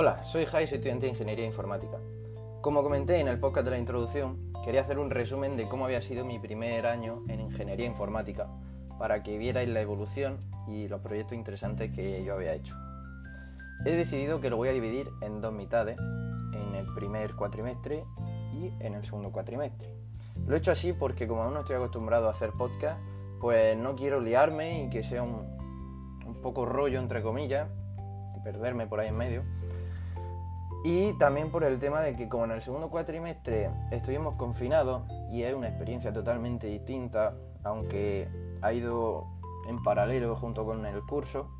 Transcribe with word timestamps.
Hola, 0.00 0.24
soy 0.24 0.46
Jai, 0.46 0.64
soy 0.68 0.76
estudiante 0.76 1.06
de 1.06 1.10
Ingeniería 1.10 1.44
Informática. 1.44 1.98
Como 2.60 2.84
comenté 2.84 3.18
en 3.18 3.26
el 3.26 3.40
podcast 3.40 3.64
de 3.64 3.72
la 3.72 3.78
introducción, 3.78 4.52
quería 4.64 4.82
hacer 4.82 5.00
un 5.00 5.10
resumen 5.10 5.56
de 5.56 5.68
cómo 5.68 5.86
había 5.86 6.00
sido 6.00 6.24
mi 6.24 6.38
primer 6.38 6.86
año 6.86 7.24
en 7.26 7.40
Ingeniería 7.40 7.84
Informática, 7.84 8.46
para 8.96 9.24
que 9.24 9.36
vierais 9.38 9.68
la 9.68 9.80
evolución 9.80 10.38
y 10.68 10.86
los 10.86 11.00
proyectos 11.00 11.36
interesantes 11.36 11.90
que 11.90 12.22
yo 12.22 12.34
había 12.34 12.54
hecho. 12.54 12.76
He 13.84 13.90
decidido 13.90 14.40
que 14.40 14.50
lo 14.50 14.56
voy 14.56 14.68
a 14.68 14.72
dividir 14.72 15.08
en 15.20 15.40
dos 15.40 15.52
mitades, 15.52 15.98
en 15.98 16.76
el 16.76 16.86
primer 16.94 17.34
cuatrimestre 17.34 18.04
y 18.54 18.70
en 18.78 18.94
el 18.94 19.04
segundo 19.04 19.32
cuatrimestre. 19.32 19.92
Lo 20.46 20.54
he 20.54 20.58
hecho 20.58 20.70
así 20.70 20.92
porque 20.92 21.26
como 21.26 21.42
aún 21.42 21.54
no 21.54 21.60
estoy 21.62 21.74
acostumbrado 21.74 22.28
a 22.28 22.30
hacer 22.30 22.52
podcast, 22.52 23.00
pues 23.40 23.76
no 23.76 23.96
quiero 23.96 24.20
liarme 24.20 24.84
y 24.84 24.90
que 24.90 25.02
sea 25.02 25.24
un, 25.24 25.58
un 26.24 26.40
poco 26.40 26.66
rollo 26.66 27.00
entre 27.00 27.20
comillas 27.20 27.68
y 28.36 28.40
perderme 28.44 28.86
por 28.86 29.00
ahí 29.00 29.08
en 29.08 29.16
medio. 29.16 29.58
Y 30.84 31.12
también 31.18 31.50
por 31.50 31.64
el 31.64 31.78
tema 31.78 32.00
de 32.00 32.14
que 32.14 32.28
como 32.28 32.44
en 32.44 32.52
el 32.52 32.62
segundo 32.62 32.88
cuatrimestre 32.88 33.70
estuvimos 33.90 34.36
confinados 34.36 35.02
y 35.30 35.42
es 35.42 35.52
una 35.54 35.68
experiencia 35.68 36.12
totalmente 36.12 36.68
distinta, 36.68 37.34
aunque 37.64 38.28
ha 38.62 38.72
ido 38.72 39.26
en 39.68 39.82
paralelo 39.82 40.36
junto 40.36 40.64
con 40.64 40.86
el 40.86 41.00
curso, 41.02 41.50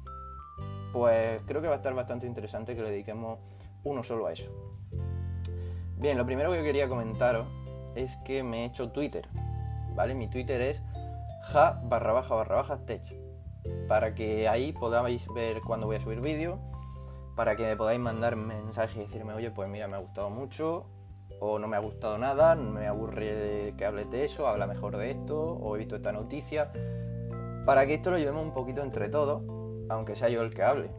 pues 0.93 1.43
creo 1.47 1.61
que 1.61 1.69
va 1.69 1.75
a 1.75 1.77
estar 1.79 1.95
bastante 1.95 2.27
interesante 2.27 2.75
que 2.75 2.83
le 2.83 2.91
dediquemos 2.91 3.39
uno 3.85 4.03
solo 4.03 4.27
a 4.27 4.33
eso. 4.33 4.51
Bien, 5.97 6.17
lo 6.17 6.25
primero 6.25 6.53
que 6.53 6.63
quería 6.63 6.89
comentaros 6.89 7.47
es 7.95 8.17
que 8.19 8.43
me 8.43 8.63
he 8.63 8.65
hecho 8.67 8.91
Twitter, 8.93 9.29
¿vale? 9.95 10.15
Mi 10.15 10.29
Twitter 10.29 10.61
es 10.61 10.83
ja 11.43 11.81
barra 11.85 12.13
baja 12.13 12.35
barra 12.35 12.57
baja 12.57 12.79
tech, 12.87 13.03
para 13.89 14.15
que 14.15 14.49
ahí 14.49 14.73
podáis 14.73 15.27
ver 15.35 15.61
cuando 15.61 15.87
voy 15.87 15.97
a 15.97 16.01
subir 16.01 16.21
vídeo, 16.21 16.61
para 17.39 17.55
que 17.55 17.63
me 17.63 17.77
podáis 17.77 18.01
mandar 18.01 18.35
mensajes 18.35 18.97
y 18.97 18.99
decirme, 18.99 19.33
oye, 19.33 19.53
pues 19.53 19.69
mira, 19.69 19.87
me 19.87 19.95
ha 19.95 20.01
gustado 20.01 20.29
mucho, 20.29 20.87
o 21.39 21.61
no 21.61 21.69
me 21.69 21.77
ha 21.77 21.79
gustado 21.79 22.19
nada, 22.19 22.57
me 22.57 22.89
aburre 22.89 23.75
que 23.79 23.85
hables 23.85 24.11
de 24.11 24.25
eso, 24.25 24.49
habla 24.49 24.67
mejor 24.67 24.97
de 24.97 25.13
esto, 25.13 25.41
o 25.41 25.77
he 25.77 25.79
visto 25.79 25.95
esta 25.95 26.11
noticia, 26.11 26.73
para 27.65 27.87
que 27.87 27.95
esto 27.95 28.11
lo 28.11 28.19
llevemos 28.19 28.43
un 28.43 28.53
poquito 28.53 28.83
entre 28.83 29.09
todos, 29.09 29.45
aunque 29.89 30.17
sea 30.17 30.29
yo 30.31 30.43
el 30.43 30.53
que 30.53 30.65
hable. 30.65 30.91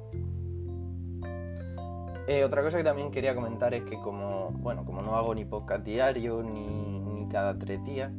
Eh, 2.25 2.45
otra 2.45 2.63
cosa 2.63 2.77
que 2.77 2.85
también 2.85 3.11
quería 3.11 3.35
comentar 3.35 3.73
es 3.73 3.83
que 3.83 3.97
como, 3.97 4.51
bueno, 4.51 4.85
como 4.85 5.01
no 5.01 5.17
hago 5.17 5.35
ni 5.35 5.43
podcast 5.43 5.83
diario 5.83 6.41
ni, 6.41 7.01
ni 7.01 7.27
cada 7.27 7.59
tres 7.59 7.83
días, 7.83 8.13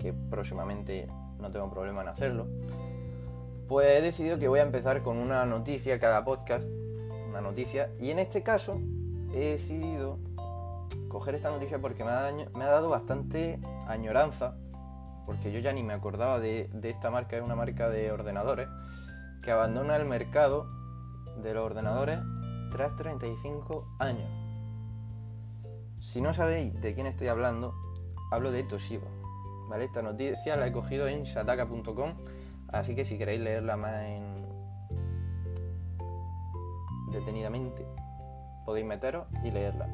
que 0.00 0.12
próximamente 0.12 1.06
no 1.38 1.52
tengo 1.52 1.70
problema 1.70 2.02
en 2.02 2.08
hacerlo, 2.08 2.48
pues 3.68 3.86
he 3.86 4.00
decidido 4.02 4.40
que 4.40 4.48
voy 4.48 4.58
a 4.58 4.64
empezar 4.64 5.04
con 5.04 5.18
una 5.18 5.46
noticia 5.46 6.00
cada 6.00 6.24
podcast, 6.24 6.64
noticia, 7.40 7.90
y 8.00 8.10
en 8.10 8.18
este 8.18 8.42
caso 8.42 8.80
he 9.32 9.52
decidido 9.52 10.18
coger 11.08 11.34
esta 11.34 11.50
noticia 11.50 11.80
porque 11.80 12.04
me 12.04 12.10
ha, 12.10 12.32
me 12.54 12.64
ha 12.64 12.68
dado 12.68 12.88
bastante 12.88 13.60
añoranza, 13.86 14.56
porque 15.26 15.52
yo 15.52 15.60
ya 15.60 15.72
ni 15.72 15.82
me 15.82 15.92
acordaba 15.92 16.38
de, 16.40 16.68
de 16.72 16.90
esta 16.90 17.10
marca, 17.10 17.36
es 17.36 17.42
una 17.42 17.56
marca 17.56 17.88
de 17.88 18.12
ordenadores, 18.12 18.68
que 19.42 19.50
abandona 19.50 19.96
el 19.96 20.06
mercado 20.06 20.66
de 21.42 21.54
los 21.54 21.64
ordenadores 21.64 22.18
tras 22.70 22.96
35 22.96 23.96
años. 23.98 24.28
Si 26.00 26.20
no 26.20 26.32
sabéis 26.34 26.78
de 26.80 26.94
quién 26.94 27.06
estoy 27.06 27.28
hablando, 27.28 27.74
hablo 28.30 28.50
de 28.50 28.62
Toshiba. 28.62 29.06
¿vale? 29.68 29.84
Esta 29.84 30.02
noticia 30.02 30.56
la 30.56 30.66
he 30.66 30.72
cogido 30.72 31.08
en 31.08 31.22
shataka.com, 31.22 32.14
así 32.68 32.94
que 32.94 33.04
si 33.04 33.18
queréis 33.18 33.40
leerla 33.40 33.76
más 33.76 34.02
en... 34.02 34.43
detenidamente, 37.14 37.86
podéis 38.64 38.86
meteros 38.86 39.26
y 39.44 39.50
leerla. 39.50 39.88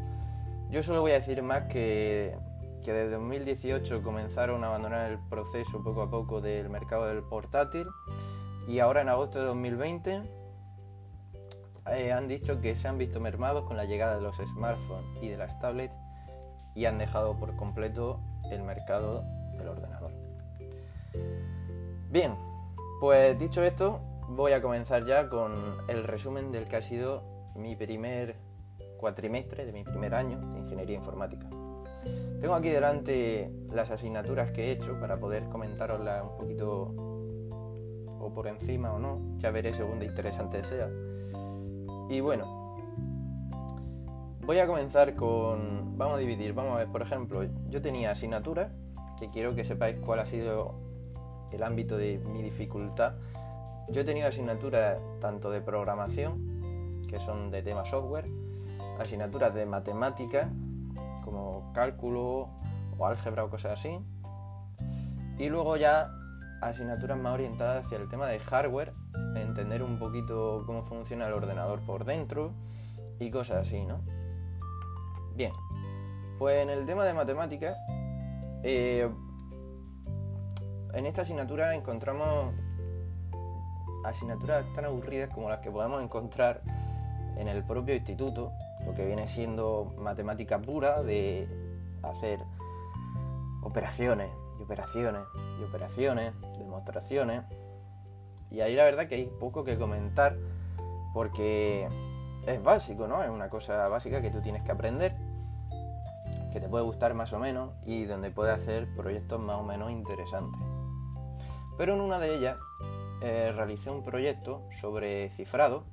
Yo 0.70 0.82
solo 0.82 1.00
voy 1.00 1.12
a 1.12 1.14
decir 1.14 1.42
más 1.42 1.64
que, 1.64 2.36
que 2.84 2.92
desde 2.92 3.16
2018 3.16 4.02
comenzaron 4.02 4.64
a 4.64 4.68
abandonar 4.68 5.10
el 5.10 5.18
proceso 5.18 5.82
poco 5.82 6.02
a 6.02 6.10
poco 6.10 6.40
del 6.40 6.70
mercado 6.70 7.06
del 7.06 7.22
portátil 7.22 7.86
y 8.68 8.78
ahora 8.78 9.02
en 9.02 9.08
agosto 9.08 9.38
de 9.38 9.46
2020 9.46 10.22
eh, 11.92 12.12
han 12.12 12.28
dicho 12.28 12.60
que 12.60 12.76
se 12.76 12.88
han 12.88 12.98
visto 12.98 13.20
mermados 13.20 13.64
con 13.64 13.76
la 13.76 13.84
llegada 13.84 14.16
de 14.16 14.22
los 14.22 14.36
smartphones 14.36 15.22
y 15.22 15.28
de 15.28 15.36
las 15.36 15.58
tablets 15.60 15.96
y 16.74 16.84
han 16.84 16.98
dejado 16.98 17.36
por 17.36 17.56
completo 17.56 18.20
el 18.50 18.62
mercado 18.62 19.24
del 19.56 19.68
ordenador. 19.68 20.12
Bien, 22.10 22.34
pues 23.00 23.38
dicho 23.38 23.62
esto, 23.62 24.00
voy 24.30 24.52
a 24.52 24.62
comenzar 24.62 25.04
ya 25.04 25.28
con 25.28 25.52
el 25.88 26.04
resumen 26.04 26.52
del 26.52 26.68
que 26.68 26.76
ha 26.76 26.82
sido 26.82 27.22
mi 27.56 27.76
primer 27.76 28.36
cuatrimestre 28.96 29.66
de 29.66 29.72
mi 29.72 29.82
primer 29.84 30.14
año 30.14 30.38
de 30.38 30.60
ingeniería 30.60 30.96
informática. 30.96 31.48
Tengo 32.40 32.54
aquí 32.54 32.70
delante 32.70 33.52
las 33.70 33.90
asignaturas 33.90 34.52
que 34.52 34.68
he 34.68 34.70
hecho 34.70 34.98
para 34.98 35.16
poder 35.16 35.48
comentaroslas 35.48 36.22
un 36.22 36.36
poquito 36.38 36.94
o 38.20 38.32
por 38.32 38.46
encima 38.46 38.92
o 38.92 38.98
no, 38.98 39.20
ya 39.38 39.50
veré 39.50 39.74
según 39.74 39.98
de 39.98 40.06
interesante 40.06 40.62
sea. 40.64 40.88
Y 42.08 42.20
bueno, 42.20 42.76
voy 44.46 44.58
a 44.58 44.66
comenzar 44.66 45.16
con, 45.16 45.98
vamos 45.98 46.16
a 46.16 46.18
dividir, 46.18 46.54
vamos 46.54 46.74
a 46.74 46.78
ver, 46.78 46.88
por 46.88 47.02
ejemplo, 47.02 47.44
yo 47.68 47.82
tenía 47.82 48.12
asignaturas, 48.12 48.72
que 49.18 49.28
quiero 49.28 49.54
que 49.54 49.64
sepáis 49.64 49.96
cuál 49.96 50.20
ha 50.20 50.26
sido 50.26 50.74
el 51.52 51.62
ámbito 51.62 51.96
de 51.96 52.18
mi 52.18 52.42
dificultad. 52.42 53.14
Yo 53.92 54.02
he 54.02 54.04
tenido 54.04 54.28
asignaturas 54.28 55.00
tanto 55.20 55.50
de 55.50 55.60
programación, 55.60 57.02
que 57.08 57.18
son 57.18 57.50
de 57.50 57.62
tema 57.62 57.84
software, 57.84 58.26
asignaturas 59.00 59.52
de 59.52 59.66
matemática, 59.66 60.48
como 61.24 61.72
cálculo 61.72 62.50
o 62.96 63.06
álgebra 63.06 63.44
o 63.44 63.50
cosas 63.50 63.80
así. 63.80 63.98
Y 65.38 65.48
luego 65.48 65.76
ya 65.76 66.08
asignaturas 66.60 67.18
más 67.18 67.34
orientadas 67.34 67.84
hacia 67.84 67.98
el 67.98 68.08
tema 68.08 68.28
de 68.28 68.38
hardware, 68.38 68.92
entender 69.34 69.82
un 69.82 69.98
poquito 69.98 70.62
cómo 70.66 70.84
funciona 70.84 71.26
el 71.26 71.32
ordenador 71.32 71.80
por 71.80 72.04
dentro 72.04 72.52
y 73.18 73.30
cosas 73.30 73.66
así, 73.66 73.84
¿no? 73.84 74.02
Bien, 75.34 75.52
pues 76.38 76.58
en 76.58 76.70
el 76.70 76.86
tema 76.86 77.04
de 77.04 77.14
matemáticas, 77.14 77.76
eh, 78.62 79.08
en 80.92 81.06
esta 81.06 81.22
asignatura 81.22 81.74
encontramos 81.74 82.54
asignaturas 84.04 84.64
tan 84.72 84.84
aburridas 84.84 85.30
como 85.34 85.48
las 85.48 85.60
que 85.60 85.70
podemos 85.70 86.02
encontrar 86.02 86.62
en 87.36 87.48
el 87.48 87.64
propio 87.64 87.94
instituto, 87.94 88.52
lo 88.84 88.94
que 88.94 89.04
viene 89.06 89.28
siendo 89.28 89.94
matemática 89.98 90.60
pura 90.60 91.02
de 91.02 91.48
hacer 92.02 92.40
operaciones 93.62 94.30
y 94.58 94.62
operaciones 94.62 95.22
y 95.60 95.64
operaciones, 95.64 96.32
demostraciones. 96.58 97.42
Y 98.50 98.60
ahí 98.60 98.74
la 98.74 98.84
verdad 98.84 99.06
que 99.06 99.14
hay 99.14 99.26
poco 99.26 99.64
que 99.64 99.78
comentar 99.78 100.36
porque 101.14 101.88
es 102.46 102.62
básico, 102.62 103.06
¿no? 103.06 103.22
Es 103.22 103.30
una 103.30 103.48
cosa 103.48 103.88
básica 103.88 104.20
que 104.20 104.30
tú 104.30 104.40
tienes 104.40 104.62
que 104.62 104.72
aprender, 104.72 105.16
que 106.52 106.60
te 106.60 106.68
puede 106.68 106.84
gustar 106.84 107.14
más 107.14 107.32
o 107.32 107.38
menos 107.38 107.70
y 107.84 108.04
donde 108.04 108.30
puedes 108.30 108.54
hacer 108.54 108.88
proyectos 108.94 109.40
más 109.40 109.56
o 109.56 109.62
menos 109.62 109.90
interesantes. 109.90 110.60
Pero 111.78 111.94
en 111.94 112.00
una 112.00 112.18
de 112.18 112.34
ellas 112.34 112.56
eh, 113.22 113.52
realicé 113.54 113.90
un 113.90 114.02
proyecto 114.02 114.66
sobre 114.80 115.30
cifrado 115.30 115.84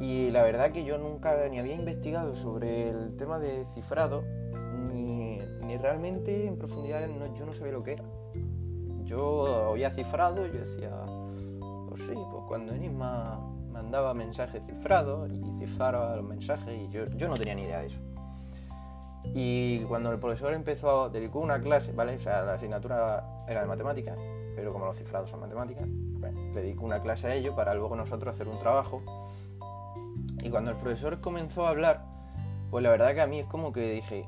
y 0.00 0.30
la 0.30 0.42
verdad 0.42 0.70
que 0.70 0.84
yo 0.84 0.98
nunca 0.98 1.48
ni 1.48 1.58
había 1.58 1.74
investigado 1.74 2.36
sobre 2.36 2.90
el 2.90 3.16
tema 3.16 3.38
de 3.38 3.64
cifrado 3.74 4.22
ni, 4.92 5.38
ni 5.62 5.76
realmente 5.76 6.46
en 6.46 6.58
profundidad 6.58 7.08
yo 7.34 7.46
no 7.46 7.52
sabía 7.52 7.72
lo 7.72 7.82
que 7.82 7.92
era. 7.94 8.04
Yo 9.04 9.70
había 9.70 9.90
cifrado 9.90 10.46
y 10.46 10.52
yo 10.52 10.58
decía, 10.58 10.90
pues 11.88 12.02
sí, 12.02 12.14
pues 12.14 12.44
cuando 12.48 12.74
Enigma 12.74 13.40
mandaba 13.70 14.14
mensajes 14.14 14.62
cifrados 14.66 15.30
y 15.30 15.58
cifraba 15.58 16.16
los 16.16 16.24
mensajes 16.24 16.76
y 16.76 16.88
yo, 16.88 17.06
yo 17.16 17.28
no 17.28 17.34
tenía 17.34 17.54
ni 17.54 17.62
idea 17.62 17.80
de 17.80 17.86
eso. 17.86 18.00
Y 19.34 19.80
cuando 19.84 20.12
el 20.12 20.18
profesor 20.18 20.52
empezó, 20.54 21.10
dedicó 21.10 21.40
una 21.40 21.60
clase, 21.60 21.92
¿vale? 21.92 22.16
O 22.16 22.20
sea, 22.20 22.42
la 22.42 22.54
asignatura 22.54 23.44
era 23.48 23.60
de 23.62 23.66
matemáticas, 23.66 24.18
pero 24.56 24.72
como 24.72 24.86
los 24.86 24.96
cifrados 24.96 25.30
son 25.30 25.40
matemáticas, 25.40 25.86
bueno, 25.86 26.40
le 26.54 26.62
dedicó 26.62 26.84
una 26.84 27.00
clase 27.00 27.28
a 27.28 27.34
ello 27.34 27.54
para 27.54 27.74
luego 27.74 27.94
nosotros 27.94 28.34
hacer 28.34 28.48
un 28.48 28.58
trabajo. 28.58 29.02
Y 30.42 30.50
cuando 30.50 30.70
el 30.72 30.76
profesor 30.78 31.20
comenzó 31.20 31.66
a 31.66 31.70
hablar, 31.70 32.04
pues 32.70 32.82
la 32.82 32.90
verdad 32.90 33.14
que 33.14 33.20
a 33.20 33.26
mí 33.26 33.38
es 33.38 33.46
como 33.46 33.72
que 33.72 33.92
dije, 33.92 34.26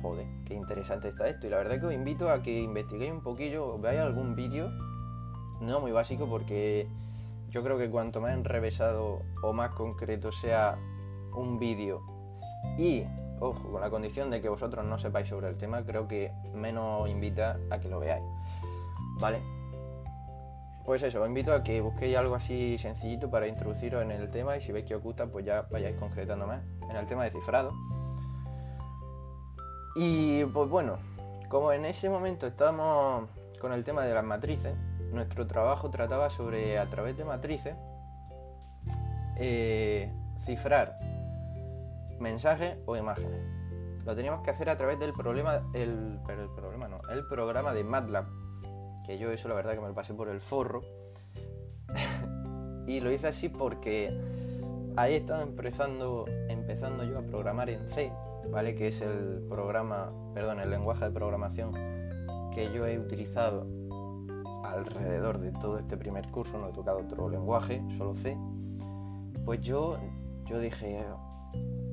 joder, 0.00 0.26
qué 0.46 0.54
interesante 0.54 1.08
está 1.08 1.28
esto. 1.28 1.48
Y 1.48 1.50
la 1.50 1.58
verdad 1.58 1.80
que 1.80 1.86
os 1.86 1.92
invito 1.92 2.30
a 2.30 2.42
que 2.42 2.60
investiguéis 2.60 3.12
un 3.12 3.22
poquillo, 3.22 3.78
veáis 3.78 4.00
algún 4.00 4.36
vídeo, 4.36 4.70
no 5.60 5.80
muy 5.80 5.90
básico, 5.90 6.26
porque 6.26 6.88
yo 7.50 7.62
creo 7.64 7.76
que 7.78 7.90
cuanto 7.90 8.20
más 8.20 8.32
enrevesado 8.32 9.22
o 9.42 9.52
más 9.52 9.74
concreto 9.74 10.30
sea 10.30 10.78
un 11.34 11.58
vídeo 11.58 12.02
y 12.76 13.04
ojo, 13.40 13.70
con 13.70 13.80
la 13.80 13.90
condición 13.90 14.30
de 14.30 14.40
que 14.40 14.48
vosotros 14.48 14.84
no 14.84 14.98
sepáis 14.98 15.28
sobre 15.28 15.48
el 15.48 15.56
tema, 15.56 15.84
creo 15.84 16.08
que 16.08 16.32
menos 16.54 17.08
invita 17.08 17.58
a 17.70 17.80
que 17.80 17.88
lo 17.88 18.00
veáis. 18.00 18.24
¿Vale? 19.20 19.58
pues 20.88 21.02
eso, 21.02 21.20
os 21.20 21.28
invito 21.28 21.52
a 21.52 21.62
que 21.62 21.82
busquéis 21.82 22.16
algo 22.16 22.34
así 22.34 22.78
sencillito 22.78 23.30
para 23.30 23.46
introduciros 23.46 24.02
en 24.02 24.10
el 24.10 24.30
tema 24.30 24.56
y 24.56 24.62
si 24.62 24.72
veis 24.72 24.86
que 24.86 24.94
os 24.94 25.02
gusta, 25.02 25.26
pues 25.26 25.44
ya 25.44 25.66
vayáis 25.70 25.98
concretando 25.98 26.46
más 26.46 26.62
en 26.88 26.96
el 26.96 27.04
tema 27.04 27.24
de 27.24 27.30
cifrado. 27.30 27.70
Y 29.96 30.46
pues 30.46 30.70
bueno, 30.70 30.98
como 31.50 31.72
en 31.72 31.84
ese 31.84 32.08
momento 32.08 32.46
estábamos 32.46 33.28
con 33.60 33.74
el 33.74 33.84
tema 33.84 34.02
de 34.06 34.14
las 34.14 34.24
matrices, 34.24 34.76
nuestro 35.12 35.46
trabajo 35.46 35.90
trataba 35.90 36.30
sobre, 36.30 36.78
a 36.78 36.88
través 36.88 37.18
de 37.18 37.26
matrices, 37.26 37.76
eh, 39.36 40.10
cifrar 40.40 40.98
mensajes 42.18 42.78
o 42.86 42.96
imágenes. 42.96 43.42
Lo 44.06 44.16
teníamos 44.16 44.42
que 44.42 44.52
hacer 44.52 44.70
a 44.70 44.78
través 44.78 44.98
del 44.98 45.12
problema, 45.12 45.60
el, 45.74 46.18
el 46.30 46.48
problema 46.56 46.88
no, 46.88 47.02
el 47.10 47.26
programa 47.26 47.74
de 47.74 47.84
MATLAB, 47.84 48.47
que 49.08 49.16
yo 49.16 49.32
eso 49.32 49.48
la 49.48 49.54
verdad 49.54 49.72
que 49.72 49.80
me 49.80 49.88
lo 49.88 49.94
pasé 49.94 50.12
por 50.12 50.28
el 50.28 50.38
forro. 50.38 50.82
y 52.86 53.00
lo 53.00 53.10
hice 53.10 53.28
así 53.28 53.48
porque 53.48 54.12
ahí 54.96 55.14
estaba 55.14 55.42
empezando, 55.42 56.26
empezando 56.50 57.04
yo 57.04 57.18
a 57.18 57.22
programar 57.22 57.70
en 57.70 57.88
C, 57.88 58.12
¿vale? 58.50 58.74
Que 58.74 58.88
es 58.88 59.00
el 59.00 59.46
programa, 59.48 60.12
perdón, 60.34 60.60
el 60.60 60.68
lenguaje 60.68 61.06
de 61.06 61.10
programación 61.10 61.72
que 62.52 62.70
yo 62.74 62.86
he 62.86 62.98
utilizado 62.98 63.66
alrededor 64.62 65.38
de 65.38 65.52
todo 65.52 65.78
este 65.78 65.96
primer 65.96 66.30
curso, 66.30 66.58
no 66.58 66.68
he 66.68 66.72
tocado 66.72 66.98
otro 66.98 67.30
lenguaje, 67.30 67.82
solo 67.96 68.14
C. 68.14 68.36
Pues 69.46 69.62
yo, 69.62 69.96
yo 70.44 70.60
dije, 70.60 70.98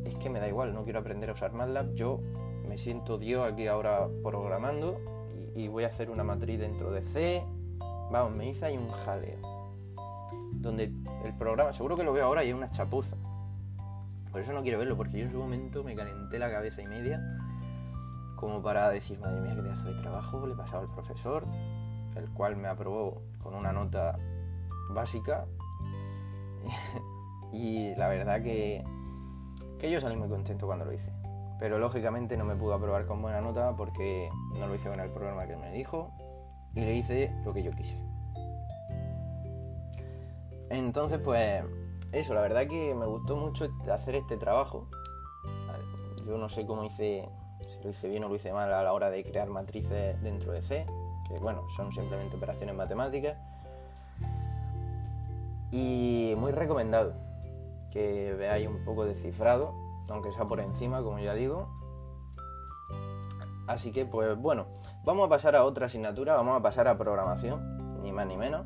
es 0.04 0.16
que 0.16 0.30
me 0.30 0.42
da 0.42 0.50
igual, 0.50 0.74
no 0.74 0.84
quiero 0.84 1.00
aprender 1.00 1.30
a 1.30 1.34
usar 1.34 1.54
MATLAB, 1.54 1.94
yo 1.94 2.20
me 2.68 2.78
siento 2.78 3.18
Dios 3.18 3.50
aquí 3.50 3.68
ahora 3.68 4.10
programando 4.22 5.00
y, 5.56 5.68
voy 5.68 5.84
a 5.84 5.88
hacer 5.88 6.10
una 6.10 6.24
matriz 6.24 6.60
dentro 6.60 6.92
de 6.92 7.02
C. 7.02 7.46
Vamos, 8.12 8.36
me 8.36 8.50
hice 8.50 8.66
ahí 8.66 8.78
un 8.78 8.90
jaleo. 8.90 9.40
Donde 10.54 10.92
el 11.24 11.34
programa, 11.38 11.74
seguro 11.74 11.96
que 11.96 12.04
lo 12.04 12.14
veo 12.14 12.26
ahora 12.26 12.44
y 12.44 12.50
es 12.50 12.56
una 12.56 12.70
chapuza. 12.72 13.16
Por 14.32 14.42
eso 14.42 14.54
no 14.54 14.62
quiero 14.64 14.80
verlo, 14.80 14.98
porque 14.98 15.20
yo 15.20 15.26
en 15.26 15.32
su 15.32 15.40
momento 15.40 15.84
me 15.84 15.96
calenté 15.96 16.40
la 16.40 16.52
cabeza 16.52 16.82
y 16.82 16.88
media 16.88 17.22
como 18.36 18.62
para 18.62 18.90
decir, 18.90 19.18
madre 19.20 19.40
mía, 19.40 19.56
qué 19.56 19.62
pedazo 19.62 19.88
de 19.88 20.02
trabajo 20.02 20.46
le 20.46 20.54
he 20.54 20.58
pasado 20.58 20.82
al 20.82 20.94
profesor, 20.94 21.48
el 22.16 22.30
cual 22.32 22.58
me 22.58 22.68
aprobó 22.68 23.22
con 23.42 23.56
una 23.56 23.72
nota 23.72 24.20
básica. 24.90 25.46
y 27.54 27.96
la 27.96 28.10
verdad 28.10 28.42
que 28.44 28.84
que 29.80 29.92
yo 29.92 30.00
salí 30.00 30.16
muy 30.16 30.30
contento 30.30 30.66
cuando 30.66 30.86
lo 30.86 30.94
hice. 30.94 31.12
Pero 31.60 31.80
lógicamente 31.80 32.38
no 32.38 32.46
me 32.46 32.56
pudo 32.56 32.74
aprobar 32.74 33.06
con 33.06 33.22
buena 33.22 33.42
nota 33.42 33.76
porque 33.76 34.30
no 34.60 34.68
lo 34.68 34.76
hice 34.76 34.90
con 34.90 35.00
el 35.00 35.10
programa 35.12 35.48
que 35.48 35.56
me 35.56 35.72
dijo 35.72 36.12
y 36.74 36.82
le 36.82 36.96
hice 36.96 37.34
lo 37.46 37.54
que 37.54 37.64
yo 37.64 37.72
quise. 37.72 37.98
Entonces, 40.70 41.20
pues 41.20 41.64
eso, 42.12 42.34
la 42.34 42.42
verdad 42.42 42.68
que 42.68 42.96
me 42.96 43.06
gustó 43.06 43.38
mucho 43.38 43.68
hacer 43.92 44.16
este 44.16 44.38
trabajo. 44.38 44.88
Yo 46.26 46.38
no 46.38 46.50
sé 46.50 46.66
cómo 46.66 46.84
hice, 46.84 47.30
si 47.60 47.84
lo 47.84 47.90
hice 47.90 48.08
bien 48.08 48.24
o 48.24 48.30
lo 48.30 48.36
hice 48.36 48.52
mal 48.52 48.74
a 48.74 48.84
la 48.84 48.94
hora 48.94 49.10
de 49.10 49.24
crear 49.24 49.50
matrices 49.50 50.22
dentro 50.22 50.52
de 50.52 50.62
C, 50.62 50.86
que 51.28 51.38
bueno, 51.40 51.62
son 51.76 51.92
simplemente 51.92 52.36
operaciones 52.36 52.76
matemáticas. 52.76 53.38
Y 55.72 56.34
muy 56.38 56.52
recomendado 56.52 57.14
que 57.92 58.34
veáis 58.34 58.68
un 58.68 58.84
poco 58.84 59.06
de 59.06 59.14
cifrado, 59.14 59.72
aunque 60.10 60.32
sea 60.32 60.46
por 60.46 60.60
encima, 60.60 61.02
como 61.02 61.20
ya 61.20 61.34
digo. 61.34 61.70
Así 63.68 63.92
que, 63.92 64.06
pues 64.06 64.38
bueno, 64.38 64.68
vamos 65.04 65.26
a 65.26 65.30
pasar 65.30 65.56
a 65.56 65.64
otra 65.64 65.88
asignatura, 65.88 66.36
vamos 66.36 66.58
a 66.58 66.62
pasar 66.62 66.88
a 66.88 66.98
programación, 66.98 68.02
ni 68.02 68.12
más 68.12 68.28
ni 68.28 68.38
menos. 68.38 68.66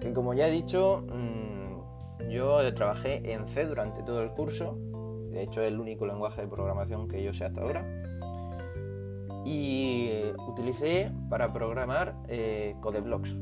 Que 0.00 0.12
como 0.12 0.34
ya 0.34 0.48
he 0.48 0.50
dicho, 0.50 1.04
mm, 1.06 2.30
yo 2.30 2.74
trabajé 2.74 3.32
en 3.32 3.46
C 3.46 3.66
durante 3.66 4.02
todo 4.02 4.22
el 4.22 4.30
curso, 4.30 4.78
de 5.30 5.42
hecho 5.42 5.60
es 5.60 5.68
el 5.68 5.78
único 5.78 6.06
lenguaje 6.06 6.42
de 6.42 6.48
programación 6.48 7.08
que 7.08 7.22
yo 7.22 7.34
sé 7.34 7.44
hasta 7.44 7.60
ahora. 7.60 7.84
Y 9.44 10.32
utilicé 10.48 11.12
para 11.28 11.48
programar 11.52 12.16
eh, 12.28 12.76
CodeBlocks, 12.80 13.36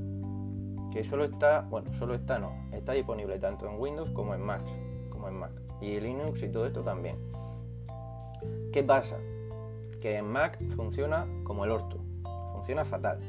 que 0.93 1.05
solo 1.05 1.25
está, 1.25 1.61
bueno, 1.61 1.93
solo 1.95 2.15
está, 2.15 2.41
no, 2.41 2.53
está 2.73 2.93
disponible 2.93 3.39
tanto 3.39 3.69
en 3.69 3.81
Windows 3.81 4.11
como 4.11 4.35
en 4.35 4.43
Mac 4.43 4.63
en 5.29 5.39
Mac. 5.39 5.53
Y 5.83 6.01
Linux 6.01 6.43
y 6.43 6.49
todo 6.49 6.65
esto 6.65 6.83
también. 6.83 7.19
¿Qué 8.73 8.83
pasa? 8.83 9.19
Que 10.01 10.17
en 10.17 10.31
Mac 10.31 10.59
funciona 10.77 11.27
como 11.45 11.65
el 11.65 11.73
orto. 11.73 11.99
Funciona 12.53 12.85
fatal. 12.85 13.21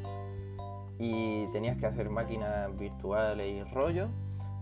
Y 0.99 1.47
tenías 1.47 1.77
que 1.77 1.87
hacer 1.87 2.09
máquinas 2.09 2.73
virtuales 2.77 3.51
y 3.51 3.63
rollo 3.73 4.07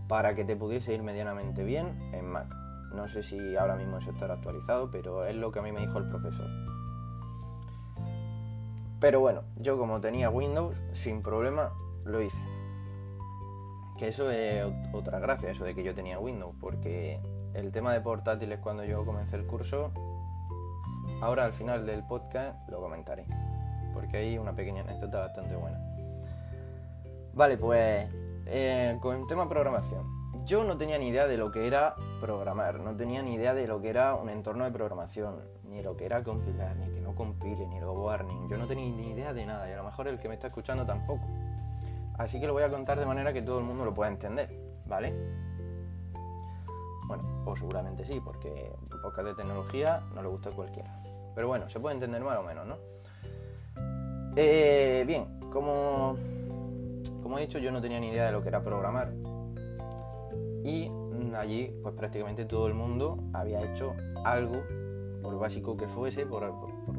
para 0.08 0.34
que 0.34 0.46
te 0.46 0.56
pudiese 0.56 0.94
ir 0.94 1.04
medianamente 1.04 1.64
bien 1.64 2.00
en 2.14 2.26
Mac. 2.26 2.48
No 2.96 3.08
sé 3.08 3.24
si 3.24 3.56
ahora 3.58 3.76
mismo 3.76 3.98
eso 3.98 4.12
estará 4.12 4.36
actualizado, 4.36 4.90
pero 4.90 5.26
es 5.26 5.36
lo 5.36 5.52
que 5.52 5.60
a 5.60 5.62
mí 5.62 5.72
me 5.72 5.82
dijo 5.82 5.98
el 5.98 6.08
profesor. 6.08 6.48
Pero 9.00 9.20
bueno, 9.20 9.44
yo 9.58 9.78
como 9.78 10.00
tenía 10.00 10.30
Windows, 10.30 10.78
sin 10.94 11.22
problema 11.22 11.74
lo 12.06 12.22
hice. 12.22 12.42
Que 13.98 14.08
eso 14.08 14.30
es 14.32 14.66
otra 14.94 15.20
gracia, 15.20 15.50
eso 15.50 15.64
de 15.64 15.76
que 15.76 15.84
yo 15.84 15.94
tenía 15.94 16.20
Windows, 16.20 16.56
porque 16.60 17.20
el 17.54 17.72
tema 17.72 17.94
de 17.94 18.02
portátiles 18.02 18.60
cuando 18.60 18.84
yo 18.84 19.06
comencé 19.06 19.36
el 19.36 19.46
curso, 19.46 19.92
ahora 21.22 21.46
al 21.46 21.54
final 21.54 21.86
del 21.86 22.06
podcast 22.06 22.68
lo 22.70 22.80
comentaré, 22.80 23.26
porque 23.94 24.18
hay 24.18 24.38
una 24.38 24.56
pequeña 24.56 24.82
anécdota 24.82 25.20
bastante 25.20 25.56
buena. 25.56 25.80
Vale, 27.34 27.58
pues 27.58 28.10
eh, 28.46 28.98
con 29.00 29.16
el 29.16 29.28
tema 29.28 29.48
programación. 29.48 30.22
Yo 30.46 30.64
no 30.64 30.78
tenía 30.78 30.98
ni 30.98 31.10
idea 31.10 31.28
de 31.28 31.38
lo 31.38 31.52
que 31.52 31.68
era 31.68 31.96
programar, 32.20 32.80
no 32.80 32.96
tenía 32.96 33.22
ni 33.22 33.36
idea 33.36 33.54
de 33.54 33.68
lo 33.68 33.82
que 33.82 33.90
era 33.90 34.16
un 34.16 34.30
entorno 34.30 34.66
de 34.66 34.72
programación, 34.72 35.40
ni 35.64 35.82
lo 35.82 35.96
que 35.96 36.06
era 36.06 36.24
compilar, 36.24 36.76
ni 36.78 36.90
que 36.90 37.02
no 37.02 37.16
compile, 37.16 37.68
ni 37.68 37.80
lo 37.80 37.94
warning. 37.94 38.50
Yo 38.50 38.58
no 38.58 38.66
tenía 38.66 38.90
ni 38.90 39.12
idea 39.12 39.34
de 39.34 39.46
nada 39.46 39.70
y 39.70 39.74
a 39.74 39.78
lo 39.78 39.84
mejor 39.84 40.08
el 40.08 40.20
que 40.20 40.28
me 40.28 40.34
está 40.34 40.48
escuchando 40.48 40.86
tampoco. 40.86 41.26
Así 42.18 42.40
que 42.40 42.48
lo 42.48 42.54
voy 42.54 42.64
a 42.64 42.70
contar 42.70 43.00
de 43.00 43.06
manera 43.06 43.34
que 43.34 43.42
todo 43.42 43.60
el 43.60 43.66
mundo 43.66 43.86
lo 43.86 43.94
pueda 43.94 44.10
entender, 44.10 44.50
¿vale? 44.86 45.14
Bueno, 47.12 47.44
o 47.46 47.54
seguramente 47.58 48.06
sí, 48.06 48.22
porque 48.24 48.72
un 48.82 49.02
podcast 49.02 49.28
de 49.28 49.34
tecnología 49.36 50.02
no 50.16 50.22
le 50.22 50.30
gusta 50.30 50.50
a 50.50 50.54
cualquiera. 50.54 51.04
Pero 51.36 51.46
bueno, 51.50 51.70
se 51.70 51.78
puede 51.78 51.96
entender 51.96 52.24
más 52.24 52.38
o 52.38 52.44
menos, 52.44 52.66
¿no? 52.66 52.78
Eh, 54.38 55.04
bien, 55.06 55.42
como, 55.52 56.16
como 57.22 57.38
he 57.38 57.42
dicho, 57.42 57.60
yo 57.60 57.70
no 57.74 57.82
tenía 57.82 58.00
ni 58.00 58.08
idea 58.08 58.28
de 58.28 58.32
lo 58.32 58.42
que 58.42 58.48
era 58.48 58.64
programar. 58.64 59.10
Y 60.64 60.90
allí, 61.36 61.78
pues 61.84 61.94
prácticamente 61.96 62.46
todo 62.46 62.68
el 62.68 62.76
mundo 62.76 63.22
había 63.34 63.62
hecho 63.62 63.94
algo, 64.24 64.64
por 65.22 65.38
básico 65.38 65.76
que 65.76 65.90
fuese, 65.90 66.26
por, 66.26 66.50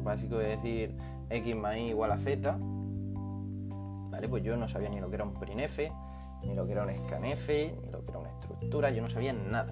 básico 0.03 0.37
de 0.37 0.49
decir 0.49 0.95
x 1.31 1.55
más 1.55 1.75
y 1.77 1.87
igual 1.87 2.11
a 2.11 2.19
z, 2.19 2.55
pues 4.29 4.43
yo 4.43 4.57
no 4.57 4.67
sabía 4.67 4.89
ni 4.89 4.99
lo 4.99 5.09
que 5.09 5.15
era 5.15 5.23
un 5.23 5.33
printf, 5.33 5.79
ni 6.43 6.53
lo 6.53 6.67
que 6.67 6.73
era 6.73 6.83
un 6.83 6.91
scanf, 6.95 7.49
ni 7.49 7.89
lo 7.89 8.05
que 8.05 8.11
era 8.11 8.19
una 8.19 8.29
estructura, 8.29 8.91
yo 8.91 9.01
no 9.01 9.09
sabía 9.09 9.33
nada. 9.33 9.71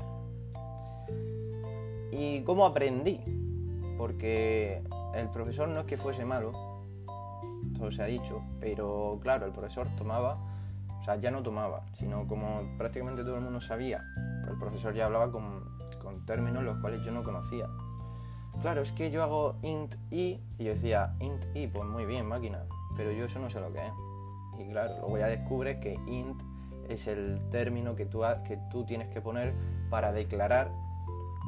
¿Y 2.11 2.43
cómo 2.43 2.65
aprendí? 2.65 3.19
Porque 3.97 4.83
el 5.15 5.29
profesor 5.29 5.67
no 5.69 5.81
es 5.81 5.85
que 5.85 5.97
fuese 5.97 6.25
malo, 6.25 6.51
todo 7.77 7.91
se 7.91 8.03
ha 8.03 8.05
dicho, 8.05 8.41
pero 8.59 9.19
claro, 9.21 9.45
el 9.45 9.51
profesor 9.51 9.87
tomaba, 9.97 10.37
o 10.99 11.03
sea, 11.03 11.15
ya 11.15 11.31
no 11.31 11.41
tomaba, 11.41 11.85
sino 11.93 12.27
como 12.27 12.61
prácticamente 12.77 13.23
todo 13.23 13.35
el 13.35 13.41
mundo 13.41 13.61
sabía, 13.61 14.03
el 14.49 14.57
profesor 14.59 14.93
ya 14.93 15.05
hablaba 15.05 15.31
con, 15.31 15.63
con 16.01 16.25
términos 16.25 16.63
los 16.63 16.77
cuales 16.77 17.01
yo 17.03 17.11
no 17.11 17.23
conocía. 17.23 17.67
Claro, 18.61 18.81
es 18.81 18.91
que 18.91 19.09
yo 19.09 19.23
hago 19.23 19.55
int 19.63 19.95
i 20.11 20.39
y 20.57 20.63
yo 20.63 20.71
decía 20.73 21.15
int 21.19 21.45
i, 21.55 21.67
pues 21.67 21.85
muy 21.85 22.05
bien, 22.05 22.27
máquina, 22.27 22.65
pero 22.95 23.11
yo 23.11 23.25
eso 23.25 23.39
no 23.39 23.49
sé 23.49 23.59
lo 23.59 23.71
que 23.71 23.79
es. 23.79 23.93
Y 24.59 24.69
claro, 24.69 24.97
luego 24.99 25.17
ya 25.17 25.27
descubres 25.27 25.77
que 25.77 25.93
int 26.07 26.41
es 26.89 27.07
el 27.07 27.49
término 27.49 27.95
que 27.95 28.05
tú, 28.05 28.21
que 28.47 28.59
tú 28.69 28.85
tienes 28.85 29.07
que 29.07 29.21
poner 29.21 29.53
para 29.89 30.11
declarar 30.11 30.71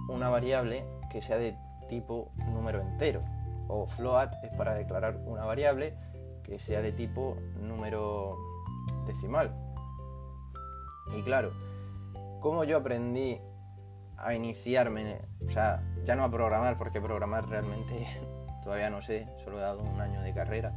una 0.10 0.30
variable 0.30 0.86
que 1.12 1.22
sea 1.22 1.38
de 1.38 1.56
tipo 1.88 2.32
número 2.38 2.82
entero. 2.82 3.24
O 3.68 3.88
float 3.88 4.34
es 4.44 4.52
para 4.58 4.74
declarar 4.74 5.18
una 5.26 5.46
variable 5.46 5.96
que 6.44 6.60
sea 6.60 6.82
de 6.82 6.92
tipo 6.92 7.38
número 7.60 8.32
decimal. 9.06 9.56
Y 11.16 11.22
claro, 11.24 11.52
como 12.40 12.64
yo 12.64 12.78
aprendí 12.78 13.40
a 14.18 14.34
iniciarme, 14.34 15.22
o 15.46 15.50
sea, 15.50 15.84
ya 16.06 16.16
no 16.16 16.24
a 16.24 16.32
programar, 16.32 16.78
porque 16.78 17.02
programar 17.02 17.48
realmente 17.48 18.08
todavía 18.64 18.90
no 18.90 19.02
sé, 19.02 19.28
solo 19.44 19.58
he 19.58 19.62
dado 19.62 19.82
un 19.82 20.00
año 20.00 20.22
de 20.22 20.34
carrera, 20.34 20.74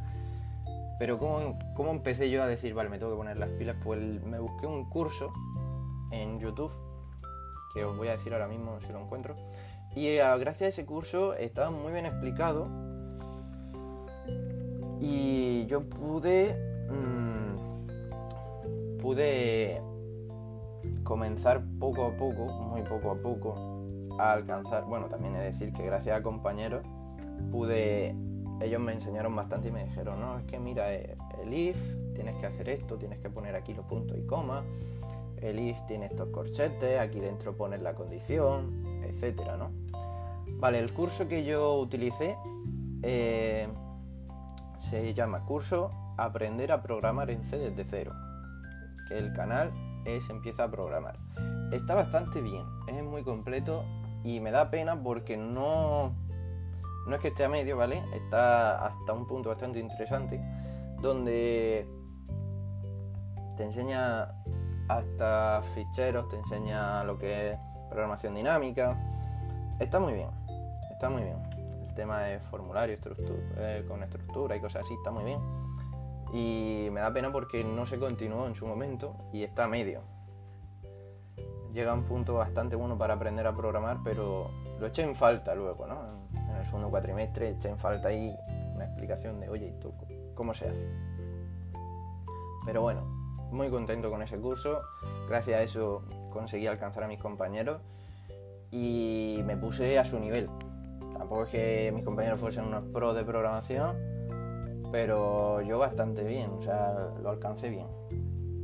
pero 0.99 1.19
¿cómo, 1.19 1.91
empecé 1.91 2.31
yo 2.31 2.43
a 2.43 2.47
decir, 2.47 2.75
vale, 2.75 2.89
me 2.89 2.99
tengo 2.99 3.13
que 3.13 3.19
poner 3.19 3.39
las 3.39 3.51
pilas? 3.51 3.77
Pues 3.83 4.01
me 4.01 4.39
busqué 4.39 4.67
un 4.67 4.89
curso 4.89 5.33
en 6.11 6.41
YouTube, 6.41 6.73
que 7.77 7.85
os 7.85 7.95
voy 7.95 8.09
a 8.09 8.13
decir 8.13 8.33
ahora 8.33 8.49
mismo 8.49 8.81
si 8.81 8.91
lo 8.91 9.03
encuentro. 9.03 9.37
Y 9.95 10.07
eh, 10.07 10.23
gracias 10.39 10.63
a 10.63 10.69
ese 10.69 10.87
curso 10.87 11.35
estaba 11.35 11.71
muy 11.71 11.93
bien 11.93 12.07
explicado. 12.07 12.67
Y 14.99 15.67
yo 15.67 15.81
pude, 15.81 16.57
mm, 16.89 18.97
pude 18.99 19.83
comenzar 21.05 21.63
poco 21.79 22.07
a 22.07 22.17
poco, 22.17 22.47
muy 22.47 22.81
poco 22.81 23.11
a 23.11 23.17
poco, 23.17 23.85
a 24.19 24.33
alcanzar, 24.33 24.87
bueno, 24.87 25.09
también 25.09 25.37
es 25.37 25.43
decir 25.43 25.75
que 25.75 25.85
gracias 25.85 26.19
a 26.19 26.23
compañeros 26.23 26.81
pude, 27.53 28.17
ellos 28.63 28.81
me 28.81 28.93
enseñaron 28.93 29.37
bastante 29.37 29.69
y 29.69 29.73
me 29.73 29.85
dijeron, 29.85 30.19
no, 30.19 30.39
es 30.39 30.47
que 30.47 30.59
mira, 30.59 30.95
eh, 30.95 31.15
el 31.43 31.53
if, 31.53 31.95
tienes 32.15 32.37
que 32.37 32.47
hacer 32.47 32.71
esto, 32.71 32.97
tienes 32.97 33.19
que 33.19 33.29
poner 33.29 33.55
aquí 33.55 33.75
los 33.75 33.85
puntos 33.85 34.17
y 34.17 34.23
comas, 34.23 34.65
el 35.43 35.59
if 35.59 35.81
tiene 35.87 36.07
estos 36.07 36.29
corchetes, 36.29 36.99
aquí 37.01 37.21
dentro 37.21 37.57
pones 37.57 37.83
la 37.83 37.95
condición, 37.95 38.85
etcétera, 39.03 39.57
¿no? 39.57 39.71
Vale, 40.59 40.79
el 40.79 40.93
curso 40.93 41.29
que 41.29 41.45
yo 41.45 41.79
utilicé 41.79 42.37
eh, 43.03 43.69
se 44.79 45.15
llama 45.15 45.45
curso 45.45 45.91
Aprender 46.19 46.73
a 46.73 46.83
programar 46.83 47.31
en 47.31 47.45
C 47.45 47.59
desde 47.59 47.85
cero, 47.85 48.13
que 49.09 49.19
el 49.19 49.35
canal 49.35 49.71
es 50.07 50.31
Empieza 50.31 50.65
a 50.65 50.71
programar. 50.71 51.19
Está 51.73 51.95
bastante 51.95 52.41
bien, 52.41 52.65
es 52.89 53.03
muy 53.03 53.23
completo 53.23 53.85
y 54.25 54.41
me 54.41 54.51
da 54.51 54.71
pena 54.71 55.03
porque 55.03 55.37
no, 55.37 56.15
no 57.07 57.17
es 57.17 57.21
que 57.21 57.29
esté 57.29 57.45
a 57.45 57.49
medio, 57.51 57.77
¿vale? 57.77 58.03
Está 58.15 58.87
hasta 58.87 59.13
un 59.13 59.27
punto 59.27 59.51
bastante 59.51 59.79
interesante 59.79 60.41
donde 61.03 61.87
te 63.57 63.65
enseña 63.65 64.36
hasta 64.89 65.63
ficheros, 65.75 66.29
te 66.29 66.37
enseña 66.37 67.03
lo 67.05 67.19
que 67.19 67.53
es 67.53 67.59
programación 67.89 68.35
dinámica. 68.35 68.97
Está 69.81 70.01
muy 70.01 70.15
bien, 70.15 70.31
está 70.91 71.11
muy 71.11 71.23
bien. 71.23 71.43
El 71.87 71.95
tema 71.95 72.21
de 72.21 72.41
formulario 72.41 72.97
eh, 73.57 73.85
con 73.89 74.03
estructura 74.03 74.57
y 74.57 74.61
cosas 74.61 74.85
así 74.85 74.95
está 74.95 75.11
muy 75.11 75.25
bien. 75.25 75.41
Y 76.33 76.89
me 76.91 77.01
da 77.01 77.13
pena 77.13 77.33
porque 77.33 77.65
no 77.65 77.87
se 77.87 77.99
continuó 77.99 78.47
en 78.47 78.55
su 78.55 78.67
momento 78.67 79.17
y 79.33 79.43
está 79.43 79.69
medio. 79.69 80.03
Llega 81.73 81.93
a 81.93 81.95
un 81.95 82.05
punto 82.05 82.35
bastante 82.35 82.75
bueno 82.75 82.97
para 82.97 83.15
aprender 83.15 83.47
a 83.47 83.55
programar, 83.55 83.99
pero 84.03 84.51
lo 84.79 84.87
eché 84.87 85.03
en 85.03 85.15
falta 85.15 85.55
luego, 85.55 85.87
¿no? 85.87 86.27
En 86.35 86.57
el 86.57 86.65
segundo 86.65 86.91
cuatrimestre 86.91 87.51
eché 87.51 87.69
en 87.69 87.79
falta 87.79 88.09
ahí 88.09 88.35
una 88.75 88.85
explicación 88.87 89.41
de, 89.41 89.49
oye, 89.49 89.73
¿tú 89.81 89.93
cómo 90.35 90.55
se 90.55 90.69
hace? 90.69 90.87
Pero 92.65 92.83
bueno, 92.83 93.16
muy 93.57 93.71
contento 93.71 94.11
con 94.11 94.23
ese 94.23 94.39
curso. 94.39 94.83
Gracias 95.29 95.59
a 95.59 95.63
eso 95.63 96.05
conseguí 96.31 96.67
alcanzar 96.67 97.05
a 97.05 97.09
mis 97.09 97.19
compañeros 97.19 97.81
y 98.71 99.41
me 99.45 99.57
puse 99.57 99.99
a 99.99 100.05
su 100.05 100.21
nivel. 100.21 100.47
Tampoco 101.17 101.45
es 101.45 101.49
que 101.49 101.93
mis 101.95 102.05
compañeros 102.05 102.39
fuesen 102.39 102.67
unos 102.67 102.85
pros 102.93 103.17
de 103.17 103.25
programación, 103.25 103.97
pero 104.93 105.63
yo 105.63 105.79
bastante 105.79 106.25
bien, 106.25 106.51
o 106.51 106.61
sea, 106.61 106.93
lo 107.21 107.31
alcancé 107.31 107.71
bien. 107.71 107.87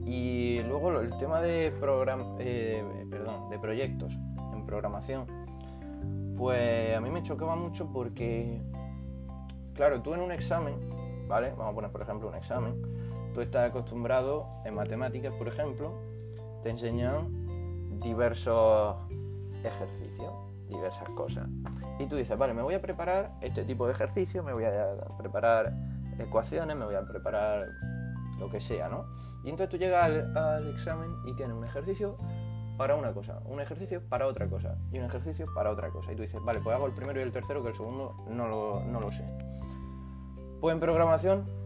Y 0.05 0.61
luego 0.69 1.01
el 1.01 1.17
tema 1.17 1.41
de, 1.41 1.69
eh, 1.69 3.07
perdón, 3.11 3.51
de 3.51 3.59
proyectos 3.59 4.19
en 4.53 4.67
programación, 4.67 5.27
pues 6.37 6.97
a 6.97 7.01
mí 7.01 7.09
me 7.09 7.23
chocaba 7.23 7.57
mucho 7.57 7.91
porque, 7.91 8.61
claro, 9.73 10.03
tú 10.03 10.13
en 10.13 10.21
un 10.21 10.33
examen, 10.33 10.75
¿vale? 11.29 11.51
Vamos 11.51 11.73
a 11.73 11.75
poner 11.75 11.91
por 11.91 12.03
ejemplo 12.03 12.29
un 12.29 12.35
examen, 12.35 12.75
tú 13.35 13.41
estás 13.41 13.71
acostumbrado 13.71 14.47
en 14.65 14.75
matemáticas, 14.75 15.33
por 15.35 15.49
ejemplo, 15.49 15.93
te 16.63 16.71
enseñan 16.71 17.99
diversos 18.01 18.97
ejercicios, 19.65 20.33
diversas 20.69 21.09
cosas. 21.11 21.49
Y 21.99 22.07
tú 22.07 22.17
dices, 22.17 22.37
vale, 22.37 22.55
me 22.55 22.63
voy 22.63 22.75
a 22.75 22.83
preparar 22.83 23.33
este 23.41 23.65
tipo 23.65 23.87
de 23.87 23.93
ejercicio, 23.93 24.43
me 24.43 24.53
voy 24.53 24.65
a 24.65 24.73
preparar 25.19 25.73
ecuaciones, 26.19 26.77
me 26.77 26.85
voy 26.85 26.95
a 26.95 27.07
preparar 27.07 27.69
lo 28.39 28.51
que 28.51 28.61
sea, 28.61 28.89
¿no? 28.89 29.07
Y 29.45 29.51
entonces 29.51 29.69
tú 29.69 29.77
llegas 29.77 30.05
al, 30.05 30.69
examen 30.69 31.11
y 31.27 31.35
tienes 31.35 31.55
un 31.55 31.65
ejercicio 31.65 32.17
para 32.77 32.97
una 32.97 33.13
cosa, 33.13 33.41
un 33.45 33.61
ejercicio 33.61 34.03
para 34.09 34.27
otra 34.27 34.49
cosa 34.49 34.77
y 34.91 34.99
un 34.99 35.05
ejercicio 35.05 35.47
para 35.55 35.71
otra 35.71 35.91
cosa. 35.91 36.13
Y 36.13 36.17
tú 36.17 36.23
dices, 36.23 36.41
vale, 36.45 36.61
pues 36.61 36.75
hago 36.75 36.87
el 36.87 36.93
primero 36.93 37.21
y 37.21 37.23
el 37.23 37.33
tercero, 37.33 37.63
que 37.63 37.69
el 37.69 37.75
segundo 37.75 38.17
no 38.29 38.49
lo, 38.49 38.81
no 38.85 39.01
lo 39.01 39.13
sé. 39.13 39.25
Pues 40.61 40.75
en 40.75 40.81
programación, 40.81 41.62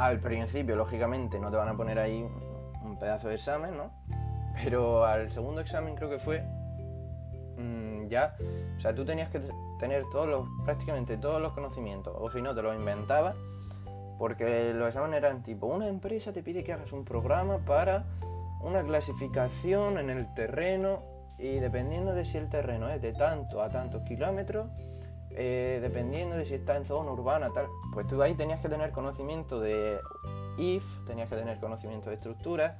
al 0.00 0.20
principio, 0.20 0.76
lógicamente, 0.76 1.38
no 1.38 1.50
te 1.50 1.56
van 1.56 1.68
a 1.68 1.76
poner 1.76 1.98
ahí 1.98 2.26
un 2.82 2.98
pedazo 2.98 3.28
de 3.28 3.34
examen, 3.34 3.76
¿no? 3.76 3.92
Pero 4.64 5.04
al 5.04 5.30
segundo 5.30 5.60
examen 5.60 5.94
creo 5.94 6.08
que 6.08 6.18
fue 6.18 6.42
mm, 7.56 8.08
ya, 8.08 8.34
o 8.76 8.80
sea, 8.80 8.94
tú 8.94 9.04
tenías 9.04 9.28
que 9.28 9.40
tener 9.78 10.04
todos 10.10 10.26
los, 10.26 10.46
prácticamente 10.64 11.18
todos 11.18 11.40
los 11.40 11.52
conocimientos, 11.52 12.14
o 12.18 12.30
si 12.30 12.40
no, 12.40 12.54
te 12.54 12.62
los 12.62 12.74
inventabas, 12.74 13.36
porque 14.18 14.72
los 14.74 14.88
exámenes 14.88 15.18
eran 15.18 15.42
tipo, 15.42 15.66
una 15.66 15.88
empresa 15.88 16.32
te 16.32 16.42
pide 16.42 16.64
que 16.64 16.72
hagas 16.72 16.92
un 16.92 17.04
programa 17.04 17.58
para 17.58 18.06
una 18.62 18.82
clasificación 18.82 19.98
en 19.98 20.10
el 20.10 20.32
terreno 20.34 21.02
y 21.38 21.58
dependiendo 21.58 22.14
de 22.14 22.24
si 22.26 22.38
el 22.38 22.48
terreno 22.48 22.88
es 22.90 23.00
de 23.00 23.12
tanto 23.12 23.62
a 23.62 23.70
tantos 23.70 24.02
kilómetros, 24.02 24.68
eh, 25.32 25.78
dependiendo 25.80 26.36
de 26.36 26.44
si 26.44 26.54
está 26.54 26.76
en 26.76 26.84
zona 26.84 27.10
urbana, 27.12 27.48
tal, 27.54 27.66
pues 27.92 28.06
tú 28.06 28.20
ahí 28.22 28.34
tenías 28.34 28.60
que 28.60 28.68
tener 28.68 28.90
conocimiento 28.90 29.60
de 29.60 30.00
if, 30.58 30.84
tenías 31.06 31.28
que 31.28 31.36
tener 31.36 31.58
conocimiento 31.60 32.10
de 32.10 32.16
estructuras, 32.16 32.74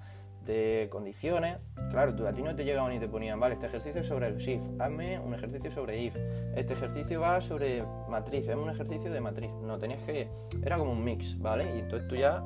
de 0.44 0.88
condiciones. 0.90 1.58
Claro, 1.90 2.14
tú, 2.14 2.26
a 2.26 2.32
ti 2.32 2.42
no 2.42 2.54
te 2.54 2.64
llegaban 2.64 2.92
y 2.92 2.98
te 2.98 3.08
ponían, 3.08 3.38
vale, 3.38 3.54
este 3.54 3.66
ejercicio 3.66 4.00
es 4.00 4.08
sobre 4.08 4.28
el 4.28 4.36
shift, 4.38 4.80
hazme 4.80 5.18
un 5.20 5.34
ejercicio 5.34 5.70
sobre 5.70 6.00
if, 6.02 6.16
este 6.56 6.74
ejercicio 6.74 7.20
va 7.20 7.40
sobre 7.40 7.82
matriz, 8.08 8.48
hazme 8.48 8.62
un 8.62 8.70
ejercicio 8.70 9.12
de 9.12 9.20
matriz. 9.20 9.50
No, 9.62 9.78
tenías 9.78 10.02
que, 10.02 10.28
era 10.62 10.78
como 10.78 10.92
un 10.92 11.04
mix, 11.04 11.38
¿vale? 11.38 11.76
Y 11.76 11.80
entonces 11.80 12.08
tú 12.08 12.16
ya, 12.16 12.44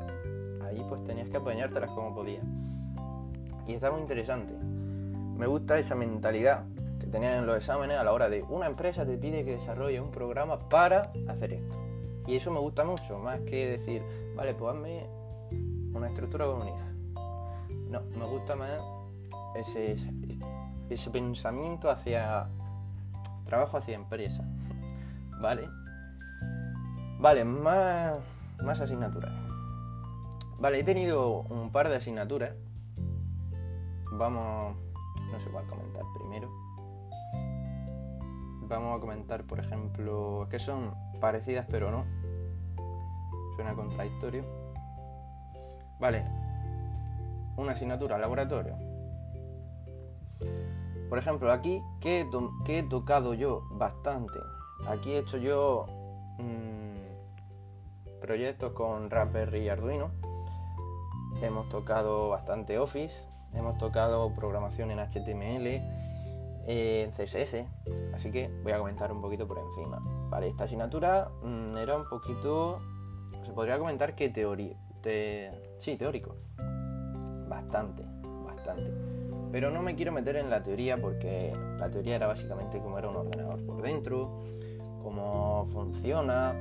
ahí 0.65 0.83
pues 0.89 1.03
tenías 1.05 1.29
que 1.29 1.37
apañártelas 1.37 1.91
como 1.91 2.15
podías. 2.15 2.45
Y 3.67 3.73
está 3.73 3.91
muy 3.91 4.03
interesante. 4.03 4.55
Me 4.55 5.47
gusta 5.47 5.79
esa 5.79 5.95
mentalidad 5.95 6.65
tenían 7.14 7.35
en 7.35 7.47
los 7.47 7.56
exámenes 7.56 7.97
a 7.97 8.02
la 8.02 8.12
hora 8.12 8.28
de 8.28 8.42
una 8.42 8.66
empresa 8.66 9.06
te 9.06 9.16
pide 9.16 9.44
que 9.44 9.54
desarrolle 9.54 10.00
un 10.00 10.11
programa 10.11 10.59
para 10.59 11.12
hacer 11.28 11.52
esto. 11.52 11.76
Y 12.26 12.35
eso 12.35 12.50
me 12.50 12.59
gusta 12.59 12.85
mucho, 12.85 13.21
más 13.21 13.38
que 13.42 13.68
decir, 13.68 14.02
vale, 14.35 14.52
pues 14.54 14.75
hazme 14.75 15.06
una 15.92 16.09
estructura 16.09 16.47
con 16.47 16.62
un 16.62 16.68
if 16.68 16.75
no, 17.88 18.00
me 18.18 18.25
gusta 18.26 18.56
más 18.56 18.80
ese, 19.54 19.97
ese, 20.90 21.11
pensamiento 21.12 21.88
hacia 21.88 22.49
trabajo 23.44 23.76
hacia 23.76 23.94
empresa. 23.94 24.44
¿Vale? 25.40 25.68
Vale, 27.21 27.44
más, 27.44 28.18
más 28.61 28.80
asignaturas. 28.80 29.33
Vale, 30.59 30.80
he 30.80 30.85
tenido 30.85 31.42
un 31.42 31.71
par 31.71 31.88
de 31.90 31.94
asignaturas. 31.94 32.56
Vamos, 34.11 34.75
no 35.30 35.38
sé 35.38 35.49
cuál 35.50 35.64
comentar 35.68 36.02
primero. 36.18 36.63
Vamos 38.68 38.97
a 38.97 39.00
comentar, 39.00 39.44
por 39.44 39.61
ejemplo, 39.61 40.47
que 40.50 40.59
son 40.59 40.94
parecidas 41.21 41.66
pero 41.71 41.90
no. 41.90 42.04
Suena 43.56 43.75
contradictorio. 43.75 44.44
Vale, 46.00 46.25
una 47.56 47.73
asignatura 47.73 48.18
laboratorio. 48.18 48.76
Por 51.09 51.18
ejemplo, 51.18 51.52
aquí, 51.52 51.80
¿qué, 52.00 52.26
he 52.66 52.83
tocado 52.83 53.35
yo? 53.35 53.62
Bastante. 53.73 54.38
Aquí 54.88 55.12
he 55.12 55.18
hecho 55.18 55.38
yo 55.38 55.87
mm, 56.38 58.21
proyectos 58.21 58.73
con 58.73 59.11
Raspberry 59.11 59.61
y 59.61 59.68
Arduino. 59.68 60.11
Hemos 61.40 61.68
tocado 61.68 62.30
bastante 62.30 62.78
Office. 62.78 63.26
Hemos 63.52 63.78
tocado 63.78 64.35
programación 64.35 64.90
en 64.90 64.99
HTML, 64.99 65.94
en 66.66 67.11
CSS. 67.11 67.66
Así 68.14 68.30
que 68.30 68.49
voy 68.62 68.73
a 68.73 68.78
comentar 68.78 69.12
un 69.12 69.21
poquito 69.21 69.47
por 69.47 69.59
encima. 69.59 70.00
Vale, 70.30 70.49
esta 70.49 70.64
asignatura 70.64 71.30
mm, 71.42 71.76
era 71.76 71.97
un 71.97 72.09
poquito... 72.09 72.80
Se 73.44 73.52
podría 73.52 73.78
comentar 73.78 74.14
que 74.14 74.30
teoría... 74.30 74.75
sí, 75.78 75.97
teórico 75.97 76.37
bastante, 77.54 78.04
bastante. 78.44 78.92
Pero 79.52 79.71
no 79.71 79.83
me 79.83 79.94
quiero 79.94 80.12
meter 80.12 80.37
en 80.37 80.50
la 80.50 80.62
teoría 80.62 80.97
porque 80.97 81.52
la 81.78 81.88
teoría 81.88 82.16
era 82.16 82.26
básicamente 82.26 82.80
cómo 82.80 82.99
era 82.99 83.09
un 83.09 83.16
ordenador 83.16 83.64
por 83.64 83.83
dentro, 83.83 84.42
cómo 85.02 85.66
funciona 85.73 86.54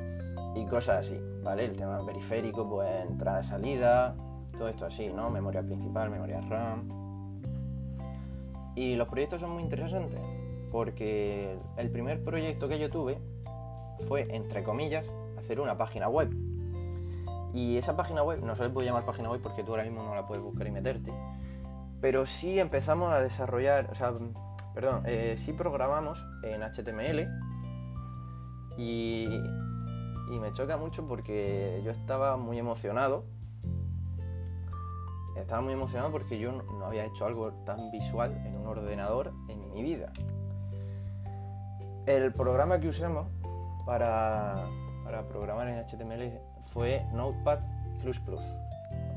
y 0.56 0.66
cosas 0.66 1.08
así, 1.08 1.20
¿vale? 1.44 1.66
El 1.66 1.76
tema 1.76 2.06
periférico, 2.06 2.70
pues 2.70 2.90
entrada 3.10 3.42
salida, 3.42 4.16
todo 4.56 4.68
esto 4.68 4.86
así, 4.86 5.12
¿no? 5.12 5.30
Memoria 5.32 5.64
principal, 5.64 6.12
memoria 6.12 6.42
RAM. 6.42 7.03
Y 8.76 8.96
los 8.96 9.08
proyectos 9.08 9.42
son 9.42 9.52
muy 9.52 9.64
interesantes 9.64 10.20
porque 10.72 11.58
el 11.78 11.92
primer 11.92 12.24
proyecto 12.24 12.68
que 12.68 12.80
yo 12.80 12.90
tuve 12.90 13.20
fue, 14.08 14.26
entre 14.36 14.64
comillas, 14.64 15.08
hacer 15.38 15.60
una 15.60 15.78
página 15.78 16.10
web 16.10 16.34
y 17.54 17.78
esa 17.78 17.96
página 17.96 18.24
web, 18.24 18.44
no 18.44 18.56
se 18.56 18.64
le 18.64 18.70
puede 18.70 18.88
llamar 18.88 19.06
página 19.06 19.30
web 19.30 19.40
porque 19.42 19.64
tú 19.64 19.72
ahora 19.72 19.84
mismo 19.84 20.02
no 20.02 20.16
la 20.16 20.26
puedes 20.26 20.44
buscar 20.44 20.66
y 20.66 20.72
meterte. 20.72 21.12
Pero 22.02 22.26
sí 22.26 22.60
empezamos 22.60 23.14
a 23.14 23.22
desarrollar, 23.22 23.90
o 23.92 23.96
sea, 23.96 24.12
perdón, 24.74 25.04
eh, 25.06 25.36
sí 25.38 25.54
programamos 25.54 26.26
en 26.44 26.64
HTML 26.64 27.30
y, 28.76 29.28
y 30.32 30.40
me 30.40 30.52
choca 30.52 30.78
mucho 30.78 31.08
porque 31.08 31.82
yo 31.86 31.92
estaba 31.92 32.38
muy 32.38 32.58
emocionado 32.58 33.26
estaba 35.36 35.62
muy 35.62 35.74
emocionado 35.74 36.12
porque 36.12 36.38
yo 36.38 36.52
no 36.52 36.86
había 36.86 37.06
hecho 37.06 37.26
algo 37.26 37.52
tan 37.66 37.92
visual 37.92 38.42
en 38.46 38.56
un 38.58 38.68
ordenador 38.68 39.34
en 39.50 39.72
mi 39.72 39.82
vida. 39.82 40.12
El 42.06 42.34
programa 42.34 42.80
que 42.80 42.90
usamos 42.90 43.28
para, 43.86 44.68
para 45.04 45.28
programar 45.28 45.68
en 45.68 45.80
HTML 45.86 46.40
fue 46.62 47.06
Notepad 47.14 47.60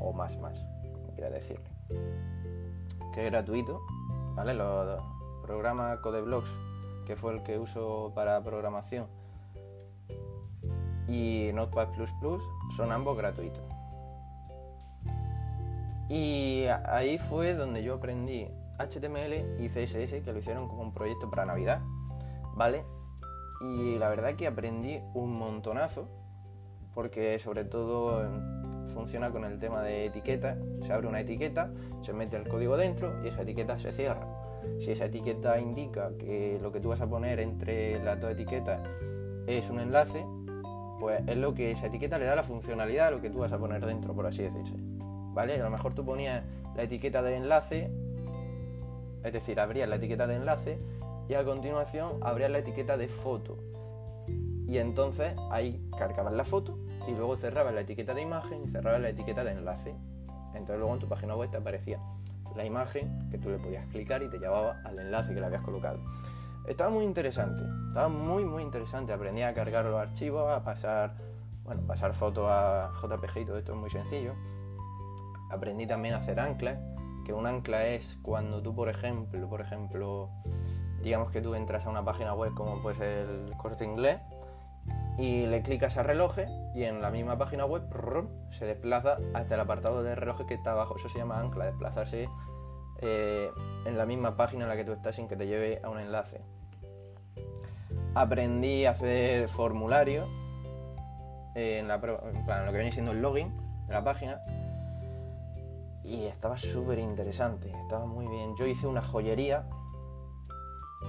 o 0.00 0.12
más 0.12 0.38
más, 0.38 0.64
como 0.92 1.12
quiera 1.14 1.30
decirle, 1.30 1.68
que 3.12 3.26
es 3.26 3.30
gratuito, 3.32 3.80
¿vale? 4.35 4.54
Los 4.54 5.02
programas 5.42 5.99
CodeBlocks, 5.99 6.52
que 7.06 7.16
fue 7.16 7.35
el 7.35 7.42
que 7.42 7.58
uso 7.58 8.12
para 8.14 8.42
programación, 8.44 9.08
y 11.08 11.50
Notepad 11.54 11.88
son 12.76 12.92
ambos 12.92 13.16
gratuitos. 13.16 13.64
Y 16.08 16.66
ahí 16.86 17.18
fue 17.18 17.54
donde 17.54 17.82
yo 17.82 17.94
aprendí 17.94 18.48
HTML 18.78 19.60
y 19.60 19.68
CSS, 19.68 20.22
que 20.22 20.32
lo 20.32 20.38
hicieron 20.38 20.68
como 20.68 20.82
un 20.82 20.92
proyecto 20.92 21.30
para 21.30 21.46
Navidad, 21.46 21.80
¿vale? 22.54 22.84
Y 23.60 23.98
la 23.98 24.08
verdad 24.08 24.36
que 24.36 24.46
aprendí 24.46 25.00
un 25.14 25.36
montonazo, 25.36 26.08
porque 26.92 27.38
sobre 27.38 27.64
todo 27.64 28.22
funciona 28.86 29.30
con 29.30 29.44
el 29.44 29.58
tema 29.58 29.82
de 29.82 30.06
etiqueta. 30.06 30.56
Se 30.84 30.92
abre 30.92 31.08
una 31.08 31.20
etiqueta, 31.20 31.70
se 32.02 32.12
mete 32.12 32.36
el 32.36 32.48
código 32.48 32.76
dentro 32.76 33.22
y 33.25 33.28
esa 33.28 33.42
etiqueta 33.42 33.78
se 33.78 33.92
cierra. 33.92 34.26
Si 34.80 34.92
esa 34.92 35.06
etiqueta 35.06 35.58
indica 35.60 36.10
que 36.18 36.58
lo 36.60 36.72
que 36.72 36.80
tú 36.80 36.90
vas 36.90 37.00
a 37.00 37.06
poner 37.06 37.40
entre 37.40 38.02
las 38.02 38.20
dos 38.20 38.30
etiquetas 38.30 38.80
es 39.46 39.68
un 39.70 39.80
enlace, 39.80 40.25
pues 40.98 41.22
es 41.26 41.36
lo 41.36 41.54
que 41.54 41.70
esa 41.70 41.86
etiqueta 41.86 42.18
le 42.18 42.25
da 42.25 42.34
la 42.34 42.42
funcionalidad 42.42 43.08
a 43.08 43.10
lo 43.10 43.20
que 43.20 43.30
tú 43.30 43.38
vas 43.38 43.52
a 43.52 43.58
poner 43.58 43.84
dentro, 43.84 44.14
por 44.14 44.26
así 44.26 44.42
decirse. 44.42 44.75
¿Vale? 45.36 45.60
A 45.60 45.64
lo 45.64 45.70
mejor 45.70 45.92
tú 45.92 46.02
ponías 46.02 46.42
la 46.74 46.84
etiqueta 46.84 47.20
de 47.20 47.36
enlace, 47.36 47.90
es 49.22 49.32
decir, 49.34 49.60
abrías 49.60 49.86
la 49.86 49.96
etiqueta 49.96 50.26
de 50.26 50.36
enlace 50.36 50.78
y 51.28 51.34
a 51.34 51.44
continuación 51.44 52.20
abrías 52.22 52.50
la 52.50 52.58
etiqueta 52.58 52.96
de 52.96 53.06
foto. 53.06 53.58
Y 54.66 54.78
entonces 54.78 55.34
ahí 55.50 55.86
cargabas 55.98 56.32
la 56.32 56.44
foto 56.44 56.78
y 57.06 57.12
luego 57.12 57.36
cerrabas 57.36 57.74
la 57.74 57.82
etiqueta 57.82 58.14
de 58.14 58.22
imagen 58.22 58.62
y 58.64 58.68
cerrabas 58.68 58.98
la 58.98 59.10
etiqueta 59.10 59.44
de 59.44 59.52
enlace. 59.52 59.94
Entonces 60.54 60.78
luego 60.78 60.94
en 60.94 61.00
tu 61.00 61.06
página 61.06 61.36
web 61.36 61.50
te 61.50 61.58
aparecía 61.58 62.00
la 62.56 62.64
imagen 62.64 63.28
que 63.30 63.36
tú 63.36 63.50
le 63.50 63.58
podías 63.58 63.84
clicar 63.88 64.22
y 64.22 64.30
te 64.30 64.38
llevaba 64.38 64.80
al 64.86 64.98
enlace 64.98 65.34
que 65.34 65.40
le 65.40 65.46
habías 65.46 65.60
colocado. 65.60 65.98
Estaba 66.66 66.88
muy 66.88 67.04
interesante, 67.04 67.60
estaba 67.88 68.08
muy 68.08 68.46
muy 68.46 68.62
interesante. 68.62 69.12
Aprendí 69.12 69.42
a 69.42 69.52
cargar 69.52 69.84
los 69.84 70.00
archivos, 70.00 70.50
a 70.50 70.64
pasar, 70.64 71.14
bueno, 71.62 71.82
pasar 71.82 72.14
fotos 72.14 72.46
a 72.48 72.90
JPG 73.02 73.40
y 73.40 73.44
todo 73.44 73.58
esto 73.58 73.72
es 73.74 73.78
muy 73.78 73.90
sencillo. 73.90 74.32
Aprendí 75.50 75.86
también 75.86 76.14
a 76.14 76.18
hacer 76.18 76.40
anclas, 76.40 76.78
que 77.24 77.32
un 77.32 77.46
ancla 77.46 77.86
es 77.86 78.18
cuando 78.22 78.62
tú, 78.62 78.74
por 78.74 78.88
ejemplo, 78.88 79.48
por 79.48 79.60
ejemplo, 79.60 80.30
digamos 81.02 81.30
que 81.30 81.40
tú 81.40 81.54
entras 81.54 81.86
a 81.86 81.90
una 81.90 82.04
página 82.04 82.34
web 82.34 82.52
como 82.54 82.80
puede 82.82 82.96
ser 82.96 83.28
el 83.28 83.50
corte 83.56 83.84
inglés 83.84 84.18
y 85.18 85.46
le 85.46 85.62
clicas 85.62 85.96
a 85.96 86.02
reloj 86.02 86.36
y 86.74 86.84
en 86.84 87.00
la 87.00 87.10
misma 87.10 87.38
página 87.38 87.64
web 87.64 87.82
se 88.50 88.66
desplaza 88.66 89.16
hasta 89.34 89.54
el 89.54 89.60
apartado 89.60 90.02
de 90.02 90.14
reloj 90.14 90.46
que 90.46 90.54
está 90.54 90.72
abajo. 90.72 90.96
Eso 90.96 91.08
se 91.08 91.18
llama 91.18 91.40
ancla, 91.40 91.66
desplazarse 91.66 92.28
eh, 93.00 93.50
en 93.84 93.96
la 93.96 94.06
misma 94.06 94.36
página 94.36 94.64
en 94.64 94.68
la 94.68 94.76
que 94.76 94.84
tú 94.84 94.92
estás 94.92 95.16
sin 95.16 95.28
que 95.28 95.36
te 95.36 95.46
lleve 95.46 95.80
a 95.82 95.90
un 95.90 95.98
enlace. 95.98 96.40
Aprendí 98.14 98.86
a 98.86 98.90
hacer 98.90 99.48
formularios 99.48 100.28
eh, 101.54 101.78
en, 101.78 101.88
lo 101.88 102.00
que 102.00 102.76
viene 102.76 102.92
siendo 102.92 103.12
el 103.12 103.22
login 103.22 103.54
de 103.86 103.94
la 103.94 104.04
página 104.04 104.40
y 106.06 106.26
estaba 106.26 106.56
súper 106.56 106.98
interesante, 106.98 107.70
estaba 107.70 108.06
muy 108.06 108.26
bien. 108.26 108.54
Yo 108.56 108.66
hice 108.66 108.86
una 108.86 109.02
joyería, 109.02 109.69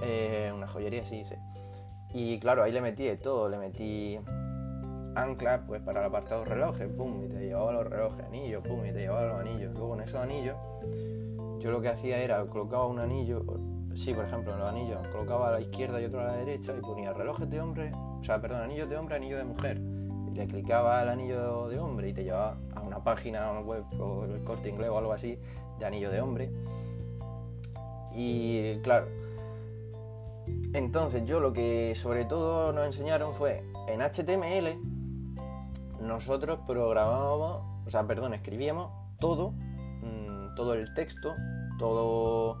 eh, 0.02 0.52
una 0.54 0.66
joyería 0.66 1.04
sí 1.04 1.20
hice 1.20 1.38
y 2.12 2.38
claro, 2.38 2.62
ahí 2.62 2.72
le 2.72 2.80
metí 2.80 3.08
todo, 3.16 3.48
le 3.48 3.58
metí 3.58 4.18
anclas 5.14 5.60
pues 5.66 5.82
para 5.82 6.00
el 6.00 6.06
apartado 6.06 6.44
relojes, 6.44 6.88
pum, 6.88 7.24
y 7.24 7.28
te 7.28 7.40
llevaba 7.40 7.72
los 7.72 7.84
relojes, 7.84 8.24
anillos, 8.24 8.66
pum, 8.66 8.84
y 8.86 8.92
te 8.92 9.00
llevaba 9.00 9.26
los 9.26 9.40
anillos. 9.40 9.74
Luego 9.74 9.94
en 9.94 10.00
esos 10.02 10.20
anillos, 10.20 10.56
yo 11.58 11.70
lo 11.70 11.80
que 11.80 11.88
hacía 11.88 12.18
era 12.18 12.44
colocaba 12.46 12.86
un 12.86 12.98
anillo, 12.98 13.44
sí, 13.94 14.14
por 14.14 14.24
ejemplo, 14.24 14.52
en 14.52 14.58
los 14.60 14.68
anillos, 14.68 15.06
colocaba 15.08 15.48
a 15.48 15.52
la 15.52 15.60
izquierda 15.60 16.00
y 16.00 16.06
otro 16.06 16.20
a 16.20 16.24
la 16.24 16.32
derecha 16.34 16.74
y 16.76 16.80
ponía 16.80 17.12
relojes 17.12 17.48
de 17.50 17.60
hombre, 17.60 17.90
o 17.92 18.24
sea, 18.24 18.40
perdón, 18.40 18.62
anillos 18.62 18.88
de 18.88 18.96
hombre, 18.96 19.16
anillo 19.16 19.36
de 19.36 19.44
mujer. 19.44 19.80
Le 20.38 20.46
clicaba 20.46 21.00
al 21.00 21.08
anillo 21.08 21.68
de 21.68 21.80
hombre 21.80 22.10
y 22.10 22.12
te 22.12 22.22
llevaba 22.22 22.56
a 22.74 22.80
una 22.80 23.02
página, 23.02 23.58
web 23.60 23.84
o 24.00 24.24
el 24.24 24.44
corte 24.44 24.68
inglés 24.68 24.88
o 24.88 24.98
algo 24.98 25.12
así 25.12 25.36
de 25.80 25.84
anillo 25.84 26.10
de 26.10 26.20
hombre. 26.20 26.52
Y 28.14 28.78
claro, 28.82 29.08
entonces 30.74 31.24
yo 31.24 31.40
lo 31.40 31.52
que 31.52 31.94
sobre 31.96 32.24
todo 32.24 32.72
nos 32.72 32.86
enseñaron 32.86 33.34
fue 33.34 33.64
en 33.88 34.00
HTML 34.00 34.80
nosotros 36.00 36.60
programábamos, 36.66 37.62
o 37.86 37.90
sea, 37.90 38.06
perdón, 38.06 38.34
escribíamos 38.34 38.92
todo, 39.18 39.50
mm, 39.50 40.54
todo 40.54 40.74
el 40.74 40.94
texto, 40.94 41.34
todo, 41.78 42.58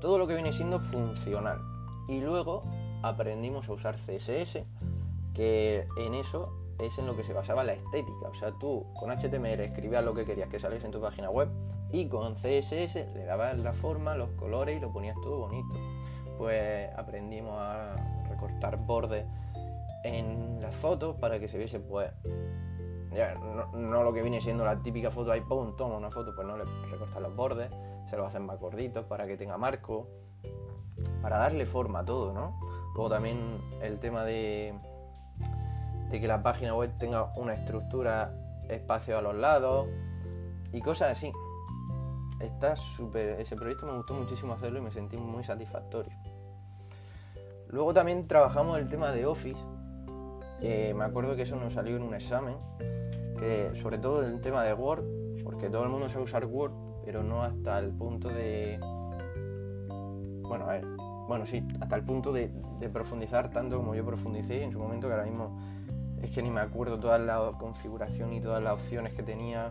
todo 0.00 0.18
lo 0.18 0.26
que 0.26 0.34
viene 0.34 0.52
siendo 0.52 0.78
funcional. 0.78 1.60
Y 2.08 2.20
luego 2.20 2.62
aprendimos 3.02 3.68
a 3.68 3.72
usar 3.72 3.96
CSS, 3.96 4.64
que 5.34 5.86
en 5.98 6.14
eso 6.14 6.52
es 6.78 6.98
en 6.98 7.06
lo 7.06 7.16
que 7.16 7.24
se 7.24 7.32
basaba 7.32 7.64
la 7.64 7.72
estética. 7.72 8.28
O 8.28 8.34
sea, 8.34 8.52
tú 8.52 8.86
con 8.98 9.10
HTML 9.10 9.60
escribías 9.60 10.04
lo 10.04 10.14
que 10.14 10.24
querías 10.24 10.48
que 10.48 10.58
saliese 10.58 10.86
en 10.86 10.92
tu 10.92 11.00
página 11.00 11.30
web 11.30 11.48
y 11.92 12.08
con 12.08 12.34
CSS 12.34 13.14
le 13.14 13.24
dabas 13.24 13.58
la 13.58 13.72
forma, 13.72 14.14
los 14.16 14.30
colores 14.30 14.76
y 14.76 14.80
lo 14.80 14.92
ponías 14.92 15.16
todo 15.22 15.38
bonito 15.38 15.74
pues 16.36 16.90
aprendimos 16.96 17.54
a 17.58 17.96
recortar 18.28 18.76
bordes 18.78 19.24
en 20.04 20.60
las 20.60 20.74
fotos 20.74 21.16
para 21.16 21.38
que 21.38 21.48
se 21.48 21.58
viese 21.58 21.80
pues 21.80 22.10
no, 23.72 24.04
lo 24.04 24.12
que 24.12 24.20
viene 24.20 24.40
siendo 24.40 24.64
la 24.64 24.82
típica 24.82 25.10
foto 25.10 25.32
ahí 25.32 25.40
pum 25.40 25.74
toma 25.76 25.96
una 25.96 26.10
foto 26.10 26.34
pues 26.34 26.46
no 26.46 26.56
le 26.56 26.64
recortar 26.90 27.22
los 27.22 27.34
bordes 27.34 27.70
se 28.08 28.16
lo 28.16 28.26
hacen 28.26 28.44
más 28.44 28.60
gorditos 28.60 29.04
para 29.06 29.26
que 29.26 29.36
tenga 29.36 29.56
marco 29.56 30.08
para 31.22 31.38
darle 31.38 31.66
forma 31.66 32.00
a 32.00 32.04
todo 32.04 32.32
no 32.32 32.58
luego 32.94 33.10
también 33.10 33.58
el 33.80 33.98
tema 33.98 34.22
de 34.24 34.74
de 36.10 36.20
que 36.20 36.28
la 36.28 36.42
página 36.42 36.74
web 36.74 36.92
tenga 36.98 37.32
una 37.36 37.54
estructura 37.54 38.32
espacio 38.68 39.18
a 39.18 39.22
los 39.22 39.34
lados 39.34 39.88
y 40.72 40.80
cosas 40.80 41.12
así. 41.12 41.32
Está 42.40 42.76
súper 42.76 43.40
ese 43.40 43.56
proyecto 43.56 43.86
me 43.86 43.94
gustó 43.96 44.14
muchísimo 44.14 44.52
hacerlo 44.52 44.78
y 44.78 44.82
me 44.82 44.90
sentí 44.90 45.16
muy 45.16 45.42
satisfactorio. 45.42 46.12
Luego 47.68 47.92
también 47.92 48.28
trabajamos 48.28 48.78
el 48.78 48.88
tema 48.88 49.10
de 49.10 49.26
Office, 49.26 49.60
que 50.60 50.94
me 50.94 51.04
acuerdo 51.04 51.34
que 51.34 51.42
eso 51.42 51.56
nos 51.56 51.72
salió 51.72 51.96
en 51.96 52.02
un 52.02 52.14
examen, 52.14 52.56
que 53.38 53.72
sobre 53.74 53.98
todo 53.98 54.24
el 54.24 54.40
tema 54.40 54.62
de 54.62 54.72
Word, 54.72 55.04
porque 55.42 55.68
todo 55.68 55.82
el 55.82 55.88
mundo 55.88 56.08
sabe 56.08 56.24
usar 56.24 56.44
Word, 56.44 56.72
pero 57.04 57.22
no 57.22 57.42
hasta 57.42 57.78
el 57.78 57.90
punto 57.90 58.28
de... 58.28 58.78
Bueno, 60.42 60.66
a 60.66 60.74
ver, 60.74 60.84
bueno, 61.26 61.46
sí, 61.46 61.66
hasta 61.80 61.96
el 61.96 62.04
punto 62.04 62.32
de, 62.32 62.48
profundizar 62.92 63.50
tanto 63.50 63.76
como 63.78 63.94
yo 63.94 64.04
profundicé 64.04 64.62
en 64.62 64.72
su 64.72 64.78
momento, 64.78 65.08
que 65.08 65.14
ahora 65.14 65.26
mismo 65.26 65.58
es 66.22 66.30
que 66.30 66.42
ni 66.42 66.50
me 66.50 66.60
acuerdo 66.60 66.98
toda 66.98 67.18
la 67.18 67.52
configuración 67.58 68.32
y 68.32 68.40
todas 68.40 68.62
las 68.62 68.74
opciones 68.74 69.12
que 69.12 69.22
tenía, 69.22 69.70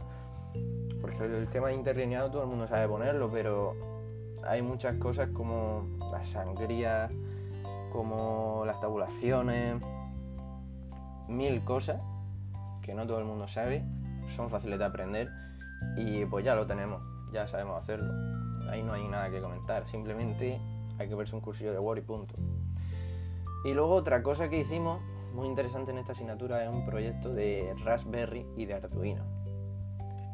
porque 1.02 1.26
el 1.26 1.48
tema 1.50 1.70
de 1.70 1.76
interlineado 1.76 2.30
todo 2.30 2.44
el 2.44 2.50
mundo 2.50 2.68
sabe 2.68 2.88
ponerlo, 2.88 3.30
pero 3.32 3.76
hay 4.46 4.62
muchas 4.62 4.96
cosas 4.96 5.30
como 5.30 5.88
la 6.12 6.24
sangría 6.24 7.10
como 7.92 8.64
las 8.66 8.82
tabulaciones, 8.82 9.76
mil 11.30 11.64
cosas 11.64 12.02
que 12.82 12.94
no 12.94 13.08
todo 13.08 13.20
el 13.20 13.26
mundo 13.26 13.48
sabe, 13.48 13.86
son 14.36 14.50
fáciles 14.50 14.78
de 14.80 14.86
aprender 14.86 15.32
y 15.96 16.26
pues 16.26 16.44
ya 16.44 16.56
lo 16.56 16.68
tenemos, 16.68 17.02
ya 17.32 17.48
sabemos 17.48 17.82
hacerlo. 17.82 18.14
Ahí 18.70 18.84
no 18.84 18.94
hay 18.94 19.08
nada 19.08 19.30
que 19.30 19.42
comentar, 19.42 19.88
simplemente 19.88 20.60
hay 20.98 21.08
que 21.08 21.16
verse 21.16 21.36
un 21.36 21.42
cursillo 21.42 21.72
de 21.72 21.80
Word 21.80 22.00
y 22.00 22.02
punto. 22.02 22.36
Y 23.64 23.74
luego 23.74 23.96
otra 23.96 24.22
cosa 24.22 24.50
que 24.50 24.60
hicimos 24.60 25.02
muy 25.34 25.48
interesante 25.48 25.92
en 25.92 25.98
esta 25.98 26.14
asignatura 26.14 26.64
es 26.64 26.70
un 26.70 26.86
proyecto 26.86 27.34
de 27.34 27.76
Raspberry 27.84 28.46
y 28.56 28.66
de 28.66 28.76
Arduino. 28.76 29.24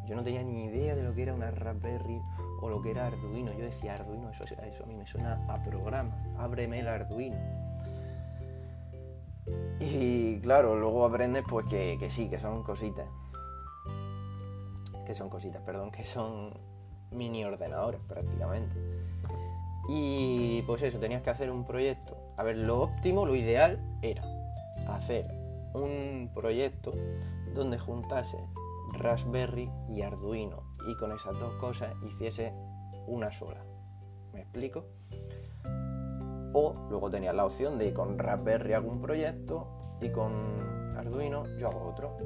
Yo 0.07 0.15
no 0.15 0.23
tenía 0.23 0.43
ni 0.43 0.65
idea 0.65 0.95
de 0.95 1.03
lo 1.03 1.13
que 1.13 1.23
era 1.23 1.33
una 1.33 1.49
Raspberry 1.51 2.21
o 2.61 2.69
lo 2.69 2.81
que 2.81 2.91
era 2.91 3.07
Arduino. 3.07 3.53
Yo 3.53 3.63
decía 3.63 3.93
Arduino, 3.93 4.29
eso, 4.29 4.83
a 4.83 4.87
mí 4.87 4.95
me 4.95 5.07
suena 5.07 5.45
a 5.47 5.63
programa, 5.63 6.11
ábreme 6.37 6.79
el 6.79 6.87
Arduino. 6.87 7.37
Y 9.79 10.39
claro, 10.41 10.75
luego 10.75 11.05
aprendes 11.05 11.43
pues 11.49 11.65
que, 11.65 11.97
que 11.99 12.09
sí, 12.09 12.29
que 12.29 12.37
son 12.37 12.63
cositas. 12.63 13.07
Que 15.05 15.15
son 15.15 15.29
cositas, 15.29 15.61
perdón, 15.63 15.91
que 15.91 16.03
son 16.03 16.49
mini 17.11 17.43
ordenadores 17.43 18.01
prácticamente. 18.07 18.75
Y 19.89 20.61
pues 20.63 20.81
eso, 20.83 20.99
tenías 20.99 21.21
que 21.21 21.29
hacer 21.29 21.51
un 21.51 21.65
proyecto. 21.65 22.17
A 22.37 22.43
ver, 22.43 22.57
lo 22.57 22.81
óptimo, 22.81 23.25
lo 23.25 23.35
ideal 23.35 23.79
era 24.01 24.23
hacer 24.87 25.25
un 25.73 26.29
proyecto 26.33 26.91
donde 27.53 27.77
juntase 27.77 28.37
Raspberry 28.93 29.69
y 29.89 30.01
Arduino 30.01 30.63
y 30.87 30.95
con 30.97 31.11
esas 31.11 31.37
dos 31.39 31.53
cosas 31.55 31.93
hiciese 32.03 32.53
una 33.07 33.31
sola. 33.31 33.63
¿Me 34.33 34.41
explico? 34.41 34.85
O 36.53 36.73
luego 36.89 37.09
tenías 37.09 37.35
la 37.35 37.45
opción 37.45 37.77
de 37.77 37.93
con 37.93 38.17
Raspberry 38.17 38.73
hago 38.73 38.91
un 38.91 39.01
proyecto 39.01 39.97
y 40.01 40.09
con 40.09 40.33
Arduino 40.97 41.45
yo 41.57 41.69
hago 41.69 41.89
otro. 41.89 42.17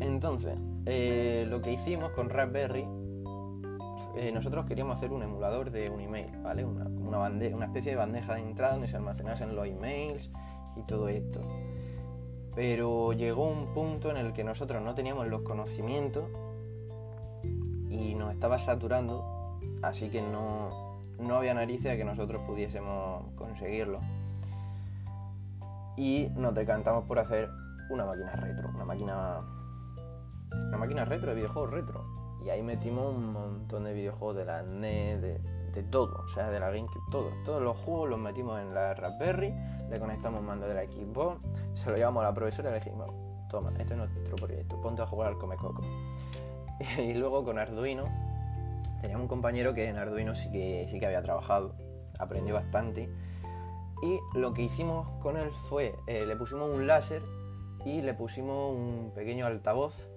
Entonces, 0.00 0.56
eh, 0.86 1.46
lo 1.48 1.60
que 1.60 1.72
hicimos 1.72 2.10
con 2.12 2.30
Raspberry, 2.30 2.86
eh, 4.16 4.32
nosotros 4.32 4.66
queríamos 4.66 4.96
hacer 4.96 5.12
un 5.12 5.22
emulador 5.22 5.70
de 5.70 5.90
un 5.90 6.00
email, 6.00 6.30
¿vale? 6.42 6.64
Una, 6.64 6.86
una 6.86 7.64
especie 7.64 7.92
de 7.92 7.96
bandeja 7.96 8.34
de 8.34 8.40
entrada 8.40 8.72
donde 8.72 8.88
se 8.88 8.96
almacenasen 8.96 9.54
los 9.54 9.66
emails 9.66 10.30
y 10.76 10.82
todo 10.82 11.08
esto. 11.08 11.40
Pero 12.54 13.12
llegó 13.12 13.46
un 13.46 13.72
punto 13.74 14.10
en 14.10 14.16
el 14.16 14.32
que 14.32 14.44
nosotros 14.44 14.82
no 14.82 14.94
teníamos 14.94 15.28
los 15.28 15.42
conocimientos 15.42 16.24
y 17.88 18.14
nos 18.14 18.32
estaba 18.32 18.58
saturando, 18.58 19.58
así 19.82 20.10
que 20.10 20.22
no, 20.22 21.00
no 21.18 21.36
había 21.36 21.54
narices 21.54 21.92
a 21.92 21.96
que 21.96 22.04
nosotros 22.04 22.42
pudiésemos 22.46 23.32
conseguirlo. 23.36 24.00
Y 25.96 26.28
nos 26.34 26.54
decantamos 26.54 27.04
por 27.04 27.18
hacer 27.18 27.50
una 27.90 28.06
máquina 28.06 28.32
retro, 28.32 28.68
una 28.74 28.84
máquina 28.84 29.40
una 30.52 30.78
máquina 30.78 31.04
retro 31.04 31.30
de 31.30 31.36
videojuegos 31.36 31.70
retro. 31.70 32.19
Y 32.44 32.50
ahí 32.50 32.62
metimos 32.62 33.14
un 33.14 33.32
montón 33.32 33.84
de 33.84 33.92
videojuegos 33.92 34.36
de 34.36 34.44
la 34.44 34.62
NES, 34.62 35.20
de, 35.20 35.82
todo, 35.90 36.24
o 36.24 36.28
sea, 36.28 36.50
de 36.50 36.58
la 36.58 36.70
GameCube, 36.70 37.02
todo. 37.10 37.30
Todos 37.44 37.62
los 37.62 37.76
juegos 37.78 38.08
los 38.08 38.18
metimos 38.18 38.58
en 38.60 38.74
la 38.74 38.94
Raspberry, 38.94 39.54
le 39.88 39.98
conectamos 39.98 40.42
mando 40.42 40.66
de 40.66 40.74
la 40.74 40.82
Xbox, 40.82 41.40
se 41.74 41.90
lo 41.90 41.96
llevamos 41.96 42.22
a 42.22 42.28
la 42.28 42.34
profesora 42.34 42.70
y 42.70 42.72
le 42.72 42.78
dijimos, 42.80 43.10
toma, 43.48 43.70
este 43.78 43.94
es 43.94 43.98
nuestro 43.98 44.36
proyecto, 44.36 44.80
ponte 44.82 45.02
a 45.02 45.06
jugar 45.06 45.28
al 45.28 45.38
Come 45.38 45.56
Coco. 45.56 45.82
y 46.98 47.14
luego 47.14 47.44
con 47.44 47.58
Arduino, 47.58 48.04
teníamos 49.00 49.24
un 49.24 49.28
compañero 49.28 49.74
que 49.74 49.88
en 49.88 49.96
Arduino 49.96 50.34
sí 50.34 50.50
que, 50.50 50.86
sí 50.90 50.98
que 50.98 51.06
había 51.06 51.22
trabajado, 51.22 51.74
aprendió 52.18 52.54
bastante. 52.54 53.10
Y 54.02 54.18
lo 54.38 54.54
que 54.54 54.62
hicimos 54.62 55.10
con 55.20 55.36
él 55.36 55.50
fue, 55.68 55.94
eh, 56.06 56.24
le 56.24 56.36
pusimos 56.36 56.74
un 56.74 56.86
láser 56.86 57.22
y 57.84 58.00
le 58.00 58.14
pusimos 58.14 58.74
un 58.74 59.12
pequeño 59.14 59.46
altavoz 59.46 60.09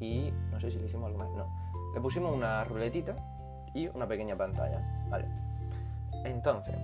y 0.00 0.32
no 0.50 0.60
sé 0.60 0.70
si 0.70 0.78
le 0.78 0.86
hicimos 0.86 1.06
algo 1.06 1.18
más, 1.18 1.30
no. 1.32 1.46
Le 1.94 2.00
pusimos 2.00 2.34
una 2.34 2.64
ruletita 2.64 3.16
y 3.74 3.88
una 3.88 4.06
pequeña 4.06 4.36
pantalla, 4.36 5.06
¿vale? 5.08 5.28
Entonces, 6.24 6.74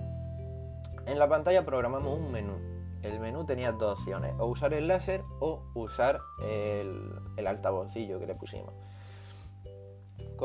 en 1.05 1.19
la 1.19 1.27
pantalla 1.27 1.65
programamos 1.65 2.17
un 2.17 2.31
menú. 2.31 2.53
El 3.01 3.19
menú 3.19 3.45
tenía 3.45 3.71
dos 3.71 3.99
opciones, 3.99 4.35
o 4.37 4.45
usar 4.45 4.73
el 4.73 4.87
láser 4.87 5.23
o 5.39 5.63
usar 5.73 6.19
el, 6.43 7.13
el 7.35 7.47
altavozillo 7.47 8.19
que 8.19 8.27
le 8.27 8.35
pusimos. 8.35 8.73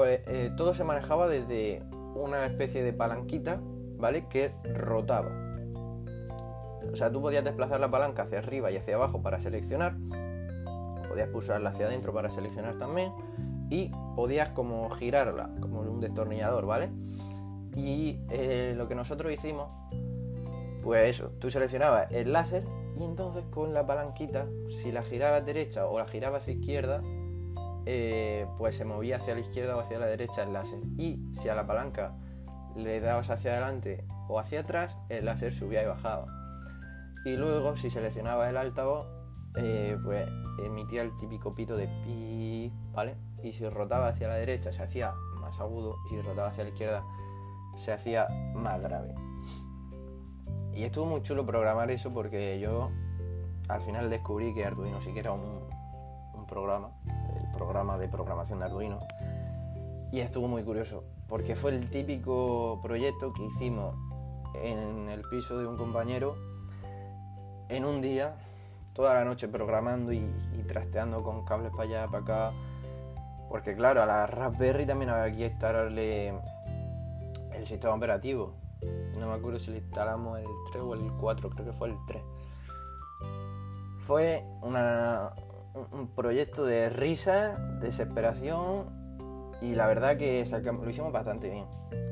Eh, 0.04 0.52
todo 0.56 0.74
se 0.74 0.84
manejaba 0.84 1.26
desde 1.26 1.82
una 2.14 2.44
especie 2.44 2.82
de 2.82 2.92
palanquita, 2.92 3.60
¿vale? 3.62 4.26
Que 4.28 4.54
rotaba. 4.74 5.30
O 6.92 6.96
sea, 6.96 7.10
tú 7.10 7.20
podías 7.20 7.44
desplazar 7.44 7.80
la 7.80 7.90
palanca 7.90 8.22
hacia 8.22 8.38
arriba 8.38 8.70
y 8.70 8.76
hacia 8.76 8.94
abajo 8.94 9.22
para 9.22 9.40
seleccionar, 9.40 9.96
podías 11.16 11.30
pulsarla 11.30 11.70
hacia 11.70 11.86
adentro 11.86 12.12
para 12.12 12.30
seleccionar 12.30 12.76
también 12.76 13.10
y 13.70 13.90
podías 14.14 14.50
como 14.50 14.90
girarla, 14.90 15.48
como 15.62 15.80
un 15.80 15.98
destornillador, 15.98 16.66
¿vale? 16.66 16.90
Y 17.74 18.20
eh, 18.28 18.74
lo 18.76 18.86
que 18.86 18.94
nosotros 18.94 19.32
hicimos, 19.32 19.70
pues 20.82 21.08
eso, 21.08 21.30
tú 21.38 21.50
seleccionabas 21.50 22.12
el 22.12 22.34
láser 22.34 22.64
y 22.98 23.02
entonces 23.02 23.44
con 23.50 23.72
la 23.72 23.86
palanquita, 23.86 24.46
si 24.70 24.92
la 24.92 25.02
girabas 25.02 25.46
derecha 25.46 25.86
o 25.86 25.98
la 25.98 26.06
girabas 26.06 26.42
hacia 26.42 26.52
izquierda, 26.52 27.00
eh, 27.86 28.46
pues 28.58 28.76
se 28.76 28.84
movía 28.84 29.16
hacia 29.16 29.32
la 29.32 29.40
izquierda 29.40 29.74
o 29.74 29.80
hacia 29.80 29.98
la 29.98 30.06
derecha 30.06 30.42
el 30.42 30.52
láser. 30.52 30.80
Y 30.98 31.18
si 31.32 31.48
a 31.48 31.54
la 31.54 31.66
palanca 31.66 32.14
le 32.76 33.00
dabas 33.00 33.30
hacia 33.30 33.52
adelante 33.52 34.04
o 34.28 34.38
hacia 34.38 34.60
atrás, 34.60 34.98
el 35.08 35.24
láser 35.24 35.54
subía 35.54 35.82
y 35.82 35.86
bajaba. 35.86 36.26
Y 37.24 37.36
luego, 37.36 37.74
si 37.78 37.88
seleccionabas 37.88 38.50
el 38.50 38.58
altavoz, 38.58 39.15
eh, 39.56 39.96
pues 40.04 40.28
emitía 40.64 41.02
el 41.02 41.16
típico 41.16 41.54
pito 41.54 41.76
de 41.76 41.88
pi, 42.04 42.72
¿vale? 42.92 43.16
Y 43.42 43.52
si 43.52 43.68
rotaba 43.68 44.08
hacia 44.08 44.28
la 44.28 44.34
derecha 44.34 44.72
se 44.72 44.82
hacía 44.82 45.14
más 45.40 45.58
agudo 45.60 45.94
y 46.06 46.10
si 46.10 46.22
rotaba 46.22 46.48
hacia 46.48 46.64
la 46.64 46.70
izquierda 46.70 47.04
se 47.76 47.92
hacía 47.92 48.26
más 48.54 48.80
grave. 48.80 49.14
Y 50.74 50.84
estuvo 50.84 51.06
muy 51.06 51.22
chulo 51.22 51.46
programar 51.46 51.90
eso 51.90 52.12
porque 52.12 52.60
yo 52.60 52.90
al 53.68 53.80
final 53.80 54.10
descubrí 54.10 54.54
que 54.54 54.64
Arduino 54.64 55.00
sí 55.00 55.12
que 55.12 55.20
era 55.20 55.32
un, 55.32 55.68
un 56.34 56.46
programa, 56.46 56.90
el 57.40 57.50
programa 57.52 57.96
de 57.98 58.08
programación 58.08 58.58
de 58.58 58.66
Arduino. 58.66 59.00
Y 60.12 60.20
estuvo 60.20 60.48
muy 60.48 60.62
curioso 60.62 61.04
porque 61.28 61.56
fue 61.56 61.74
el 61.74 61.90
típico 61.90 62.80
proyecto 62.82 63.32
que 63.32 63.44
hicimos 63.44 63.96
en 64.62 65.08
el 65.08 65.22
piso 65.22 65.58
de 65.58 65.66
un 65.66 65.76
compañero 65.76 66.36
en 67.68 67.84
un 67.84 68.00
día 68.00 68.36
toda 68.96 69.12
la 69.12 69.24
noche 69.26 69.46
programando 69.46 70.10
y, 70.10 70.26
trasteando 70.66 71.22
con 71.22 71.44
cables 71.44 71.70
para 71.70 71.82
allá, 71.84 72.06
para 72.06 72.22
acá. 72.22 72.52
Porque 73.48 73.76
claro, 73.76 74.02
a 74.02 74.06
la 74.06 74.26
Raspberry 74.26 74.86
también 74.86 75.10
había 75.10 75.36
que 75.36 75.44
instalarle 75.44 76.34
el 77.52 77.66
sistema 77.66 77.94
operativo. 77.94 78.56
No 79.16 79.28
me 79.28 79.34
acuerdo 79.34 79.60
si 79.60 79.70
le 79.70 79.78
instalamos 79.78 80.38
el 80.38 80.46
3 80.72 80.82
o 80.82 80.94
el 80.94 81.12
4, 81.12 81.50
creo 81.50 81.66
que 81.66 81.72
fue 81.72 81.88
el 81.88 81.96
3. 82.08 82.22
Fue 84.00 84.42
un 84.62 86.08
proyecto 86.16 86.64
de 86.64 86.88
risa, 86.88 87.58
desesperación 87.80 88.86
y 89.60 89.74
la 89.74 89.86
verdad 89.86 90.16
que 90.16 90.44
lo 90.64 90.90
hicimos 90.90 91.12
bastante 91.12 91.50
bien. 91.50 91.66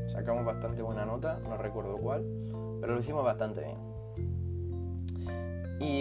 Sacamos 0.09 0.45
bastante 0.45 0.83
buena 0.83 1.07
nota, 1.07 1.41
no 1.45 1.57
recuerdo 1.57 1.97
cuál, 1.97 2.25
pero 2.81 2.95
lo 2.95 3.01
hicimos 3.01 3.25
bastante 3.25 3.63
bien. 3.63 3.94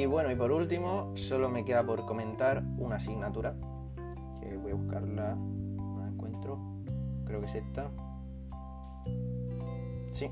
Y 0.04 0.06
bueno, 0.06 0.30
y 0.30 0.36
por 0.36 0.52
último, 0.52 1.14
solo 1.16 1.50
me 1.50 1.64
queda 1.64 1.82
por 1.86 2.06
comentar 2.06 2.62
una 2.78 2.98
asignatura, 2.98 3.56
que 4.42 4.58
voy 4.58 4.74
a 4.74 4.76
buscarla, 4.76 5.34
no 5.36 6.00
la 6.02 6.08
encuentro, 6.10 6.60
creo 7.24 7.40
que 7.40 7.46
es 7.46 7.56
esta. 7.56 7.90
Sí, 10.12 10.30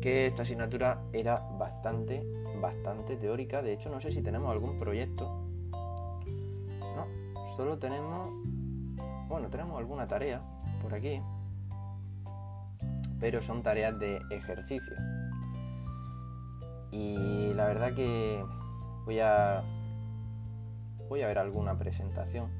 que 0.00 0.26
esta 0.26 0.42
asignatura 0.42 1.00
era 1.12 1.38
bastante, 1.60 2.26
bastante 2.60 3.16
teórica, 3.16 3.62
de 3.62 3.72
hecho 3.72 3.88
no 3.88 4.00
sé 4.00 4.10
si 4.10 4.20
tenemos 4.20 4.50
algún 4.50 4.80
proyecto. 4.80 5.30
No, 6.80 7.06
solo 7.56 7.78
tenemos, 7.78 8.32
bueno, 9.28 9.48
tenemos 9.48 9.78
alguna 9.78 10.08
tarea 10.08 10.42
por 10.82 10.92
aquí, 10.92 11.22
pero 13.20 13.42
son 13.42 13.62
tareas 13.62 13.96
de 14.00 14.20
ejercicio. 14.32 14.96
Y 16.90 17.52
la 17.54 17.66
verdad 17.66 17.94
que 17.94 18.44
voy 19.04 19.20
a 19.20 19.62
voy 21.08 21.22
a 21.22 21.26
ver 21.26 21.38
alguna 21.38 21.78
presentación. 21.78 22.50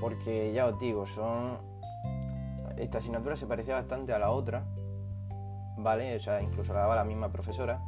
Porque 0.00 0.52
ya 0.52 0.66
os 0.66 0.78
digo, 0.78 1.06
son 1.06 1.58
esta 2.76 2.98
asignatura 2.98 3.36
se 3.36 3.46
parecía 3.46 3.74
bastante 3.74 4.12
a 4.12 4.18
la 4.18 4.30
otra, 4.30 4.64
¿vale? 5.78 6.16
O 6.16 6.20
sea, 6.20 6.42
incluso 6.42 6.72
la 6.72 6.80
daba 6.80 6.96
la 6.96 7.04
misma 7.04 7.30
profesora. 7.30 7.80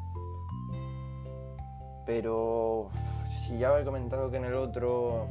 Pero 2.04 2.90
si 3.30 3.58
ya 3.58 3.72
os 3.72 3.80
he 3.80 3.84
comentado 3.84 4.30
que 4.30 4.36
en 4.36 4.44
el 4.44 4.54
otro 4.54 5.26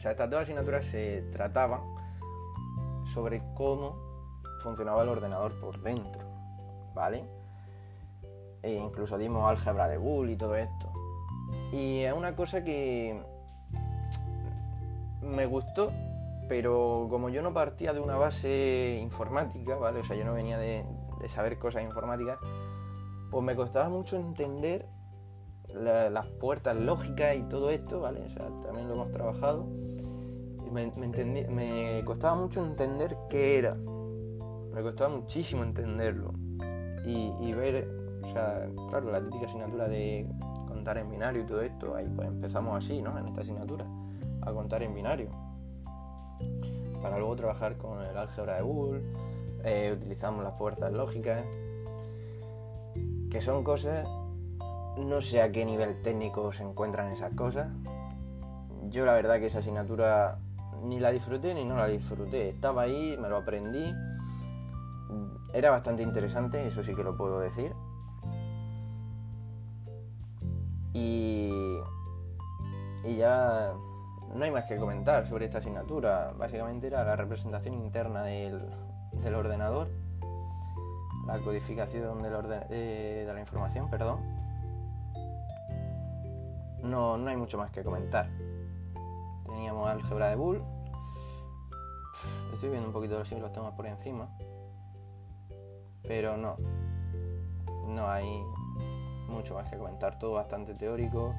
o 0.00 0.02
sea, 0.02 0.12
estas 0.12 0.30
dos 0.30 0.40
asignaturas 0.40 0.86
se 0.86 1.20
trataban 1.30 1.82
sobre 3.04 3.38
cómo 3.52 3.98
funcionaba 4.62 5.02
el 5.02 5.10
ordenador 5.10 5.60
por 5.60 5.78
dentro, 5.82 6.22
¿vale? 6.94 7.22
E 8.62 8.72
incluso 8.72 9.18
dimos 9.18 9.48
álgebra 9.48 9.88
de 9.88 9.98
Boole 9.98 10.32
y 10.32 10.36
todo 10.36 10.56
esto. 10.56 10.92
Y 11.72 12.00
es 12.00 12.12
una 12.12 12.34
cosa 12.34 12.64
que 12.64 13.22
me 15.22 15.46
gustó, 15.46 15.92
pero 16.48 17.06
como 17.08 17.28
yo 17.28 17.42
no 17.42 17.52
partía 17.52 17.92
de 17.92 18.00
una 18.00 18.16
base 18.16 18.98
informática, 19.00 19.76
¿vale? 19.76 20.00
O 20.00 20.04
sea, 20.04 20.16
yo 20.16 20.24
no 20.24 20.34
venía 20.34 20.58
de, 20.58 20.84
saber 21.28 21.58
cosas 21.58 21.82
informáticas, 21.82 22.38
pues 23.30 23.44
me 23.44 23.54
costaba 23.54 23.88
mucho 23.88 24.16
entender 24.16 24.88
las 25.74 26.26
puertas 26.26 26.74
lógicas 26.76 27.36
y 27.36 27.42
todo 27.44 27.70
esto, 27.70 28.00
¿vale? 28.00 28.22
O 28.22 28.28
sea, 28.28 28.48
también 28.62 28.88
lo 28.88 28.94
hemos 28.94 29.12
trabajado. 29.12 29.68
Me, 30.72 32.02
costaba 32.04 32.34
mucho 32.34 32.64
entender 32.64 33.16
qué 33.28 33.58
era. 33.58 33.74
Me 33.74 34.82
costaba 34.82 35.14
muchísimo 35.14 35.62
entenderlo. 35.62 36.32
Y 37.04 37.52
ver 37.54 37.99
o 38.22 38.26
sea, 38.26 38.68
claro, 38.88 39.10
la 39.10 39.20
típica 39.20 39.46
asignatura 39.46 39.88
de 39.88 40.26
contar 40.68 40.98
en 40.98 41.10
binario 41.10 41.42
y 41.42 41.46
todo 41.46 41.60
esto, 41.60 41.94
ahí 41.94 42.08
pues 42.14 42.28
empezamos 42.28 42.76
así, 42.76 43.02
¿no? 43.02 43.18
En 43.18 43.28
esta 43.28 43.42
asignatura, 43.42 43.86
a 44.42 44.52
contar 44.52 44.82
en 44.82 44.94
binario. 44.94 45.30
Para 47.02 47.18
luego 47.18 47.36
trabajar 47.36 47.76
con 47.76 48.00
el 48.02 48.16
álgebra 48.16 48.56
de 48.56 48.62
Boole, 48.62 49.02
eh, 49.64 49.92
utilizamos 49.96 50.44
las 50.44 50.54
puertas 50.54 50.92
lógicas, 50.92 51.44
que 53.30 53.40
son 53.40 53.62
cosas, 53.62 54.08
no 54.96 55.20
sé 55.20 55.42
a 55.42 55.52
qué 55.52 55.64
nivel 55.64 56.02
técnico 56.02 56.52
se 56.52 56.62
encuentran 56.62 57.10
esas 57.10 57.32
cosas. 57.34 57.68
yo 58.88 59.06
la 59.06 59.12
verdad 59.12 59.38
que 59.38 59.46
esa 59.46 59.58
asignatura 59.58 60.38
ni 60.82 60.98
la 60.98 61.10
disfruté 61.12 61.54
ni 61.54 61.64
no 61.64 61.76
la 61.76 61.86
disfruté. 61.86 62.48
Estaba 62.48 62.82
ahí, 62.82 63.16
me 63.20 63.28
lo 63.28 63.36
aprendí. 63.36 63.94
Era 65.52 65.70
bastante 65.70 66.02
interesante, 66.02 66.66
eso 66.66 66.82
sí 66.82 66.94
que 66.94 67.02
lo 67.02 67.16
puedo 67.16 67.40
decir. 67.40 67.74
Y, 71.00 71.80
ya 73.16 73.72
no 74.34 74.44
hay 74.44 74.50
más 74.50 74.66
que 74.66 74.76
comentar 74.76 75.26
sobre 75.26 75.46
esta 75.46 75.58
asignatura. 75.58 76.32
Básicamente 76.36 76.86
era 76.86 77.04
la 77.04 77.16
representación 77.16 77.74
interna 77.74 78.22
del, 78.22 78.60
del 79.12 79.34
ordenador, 79.34 79.88
la 81.26 81.38
codificación 81.40 82.22
del 82.22 82.32
de, 82.68 83.24
la 83.32 83.40
información, 83.40 83.88
perdón. 83.90 84.20
No, 86.82 87.18
no 87.18 87.30
hay 87.30 87.36
mucho 87.36 87.58
más 87.58 87.70
que 87.70 87.82
comentar. 87.82 88.28
Teníamos 89.46 89.88
álgebra 89.88 90.28
de 90.28 90.36
Boole. 90.36 90.62
Estoy 92.52 92.70
viendo 92.70 92.88
un 92.88 92.92
poquito 92.92 93.18
los 93.18 93.30
los 93.32 93.52
temas 93.52 93.72
por 93.72 93.86
encima. 93.86 94.28
Pero 96.02 96.36
no. 96.36 96.56
No 97.86 98.08
hay 98.08 98.42
mucho 99.30 99.54
más 99.54 99.70
que 99.70 99.78
comentar. 99.78 100.18
Todo 100.18 100.32
bastante 100.32 100.74
teórico. 100.74 101.34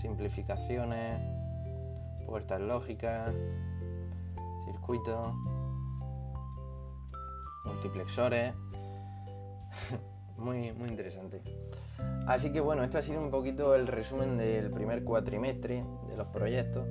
Simplificaciones. 0.00 1.20
Puertas 2.26 2.60
lógicas. 2.60 3.32
Circuitos. 4.64 5.34
Multiplexores. 7.64 8.54
muy, 10.38 10.72
muy 10.72 10.88
interesante. 10.88 11.42
Así 12.26 12.52
que 12.52 12.60
bueno, 12.60 12.82
esto 12.82 12.98
ha 12.98 13.02
sido 13.02 13.20
un 13.20 13.30
poquito 13.30 13.74
el 13.74 13.86
resumen 13.86 14.36
del 14.36 14.70
primer 14.70 15.04
cuatrimestre 15.04 15.82
de 16.08 16.16
los 16.16 16.26
proyectos. 16.28 16.86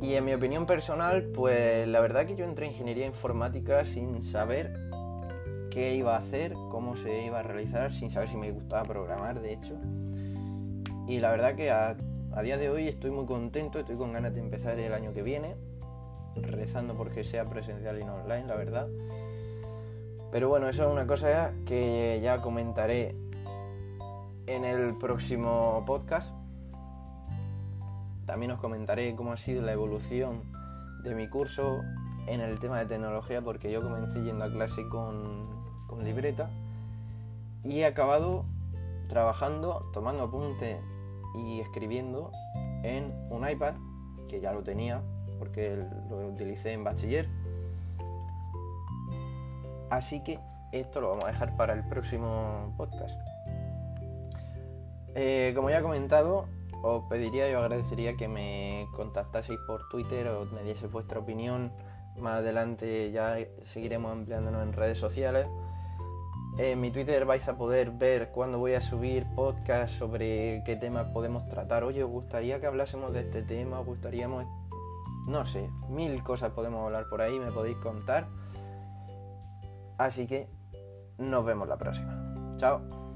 Y 0.00 0.14
en 0.14 0.24
mi 0.24 0.32
opinión 0.32 0.66
personal, 0.66 1.30
pues 1.34 1.86
la 1.86 2.00
verdad 2.00 2.24
que 2.26 2.34
yo 2.34 2.44
entré 2.44 2.66
en 2.66 2.72
ingeniería 2.72 3.06
informática 3.06 3.84
sin 3.84 4.22
saber 4.22 4.89
qué 5.70 5.94
iba 5.94 6.14
a 6.14 6.18
hacer, 6.18 6.52
cómo 6.70 6.96
se 6.96 7.24
iba 7.24 7.38
a 7.38 7.42
realizar, 7.42 7.92
sin 7.92 8.10
saber 8.10 8.28
si 8.28 8.36
me 8.36 8.50
gustaba 8.50 8.82
programar, 8.84 9.40
de 9.40 9.52
hecho. 9.52 9.76
Y 11.06 11.20
la 11.20 11.30
verdad 11.30 11.54
que 11.54 11.70
a, 11.70 11.96
día 12.42 12.58
de 12.58 12.70
hoy 12.70 12.88
estoy 12.88 13.10
muy 13.10 13.26
contento, 13.26 13.78
estoy 13.78 13.96
con 13.96 14.12
ganas 14.12 14.34
de 14.34 14.40
empezar 14.40 14.78
el 14.78 14.92
año 14.92 15.12
que 15.12 15.22
viene, 15.22 15.56
rezando 16.36 16.94
porque 16.94 17.24
sea 17.24 17.44
presencial 17.44 18.00
y 18.00 18.04
no 18.04 18.14
online, 18.14 18.46
la 18.46 18.56
verdad. 18.56 18.88
Pero 20.30 20.48
bueno, 20.48 20.68
eso 20.68 20.84
es 20.84 20.92
una 20.92 21.06
cosa 21.06 21.52
que 21.66 22.20
ya 22.22 22.40
comentaré 22.42 23.16
en 24.46 24.64
el 24.64 24.96
próximo 24.98 25.82
podcast. 25.86 26.34
También 28.26 28.52
os 28.52 28.60
comentaré 28.60 29.14
cómo 29.16 29.32
ha 29.32 29.36
sido 29.36 29.62
la 29.62 29.72
evolución 29.72 30.42
de 31.02 31.14
mi 31.14 31.28
curso 31.28 31.80
en 32.26 32.40
el 32.40 32.58
tema 32.58 32.78
de 32.78 32.86
tecnología, 32.86 33.42
porque 33.42 33.70
yo 33.70 33.82
comencé 33.82 34.22
yendo 34.22 34.44
a 34.44 34.50
clase 34.50 34.88
con, 34.88 35.64
con 35.86 36.04
libreta 36.04 36.50
y 37.64 37.80
he 37.80 37.86
acabado 37.86 38.42
trabajando, 39.08 39.88
tomando 39.92 40.24
apunte 40.24 40.80
y 41.34 41.60
escribiendo 41.60 42.30
en 42.82 43.12
un 43.30 43.48
iPad, 43.48 43.74
que 44.28 44.40
ya 44.40 44.52
lo 44.52 44.62
tenía, 44.62 45.02
porque 45.38 45.76
lo 46.08 46.28
utilicé 46.28 46.72
en 46.72 46.84
bachiller 46.84 47.28
Así 49.90 50.20
que 50.22 50.38
esto 50.70 51.00
lo 51.00 51.10
vamos 51.10 51.24
a 51.24 51.28
dejar 51.28 51.56
para 51.56 51.72
el 51.72 51.84
próximo 51.84 52.72
podcast. 52.76 53.20
Eh, 55.16 55.52
como 55.56 55.68
ya 55.68 55.80
he 55.80 55.82
comentado, 55.82 56.46
os 56.84 57.04
pediría 57.08 57.50
y 57.50 57.54
os 57.54 57.62
agradecería 57.62 58.16
que 58.16 58.28
me 58.28 58.86
contactaseis 58.94 59.58
por 59.66 59.88
Twitter 59.88 60.28
o 60.28 60.46
me 60.46 60.62
dieseis 60.62 60.92
vuestra 60.92 61.18
opinión. 61.18 61.72
Más 62.20 62.38
adelante 62.38 63.10
ya 63.12 63.36
seguiremos 63.62 64.12
ampliándonos 64.12 64.62
en 64.62 64.72
redes 64.72 64.98
sociales. 64.98 65.46
En 66.58 66.80
mi 66.80 66.90
Twitter 66.90 67.24
vais 67.24 67.48
a 67.48 67.56
poder 67.56 67.92
ver 67.92 68.30
cuándo 68.30 68.58
voy 68.58 68.74
a 68.74 68.80
subir 68.80 69.26
podcast 69.34 69.94
sobre 69.94 70.62
qué 70.64 70.76
temas 70.76 71.06
podemos 71.06 71.48
tratar. 71.48 71.84
Oye, 71.84 72.04
¿os 72.04 72.10
gustaría 72.10 72.60
que 72.60 72.66
hablásemos 72.66 73.12
de 73.12 73.20
este 73.20 73.42
tema? 73.42 73.80
¿Os 73.80 73.86
gustaría, 73.86 74.28
No 74.28 75.46
sé, 75.46 75.70
mil 75.88 76.22
cosas 76.22 76.52
podemos 76.52 76.84
hablar 76.84 77.06
por 77.08 77.22
ahí, 77.22 77.38
me 77.38 77.50
podéis 77.52 77.78
contar. 77.78 78.28
Así 79.96 80.26
que 80.26 80.48
nos 81.18 81.44
vemos 81.44 81.68
la 81.68 81.78
próxima. 81.78 82.56
Chao. 82.56 83.09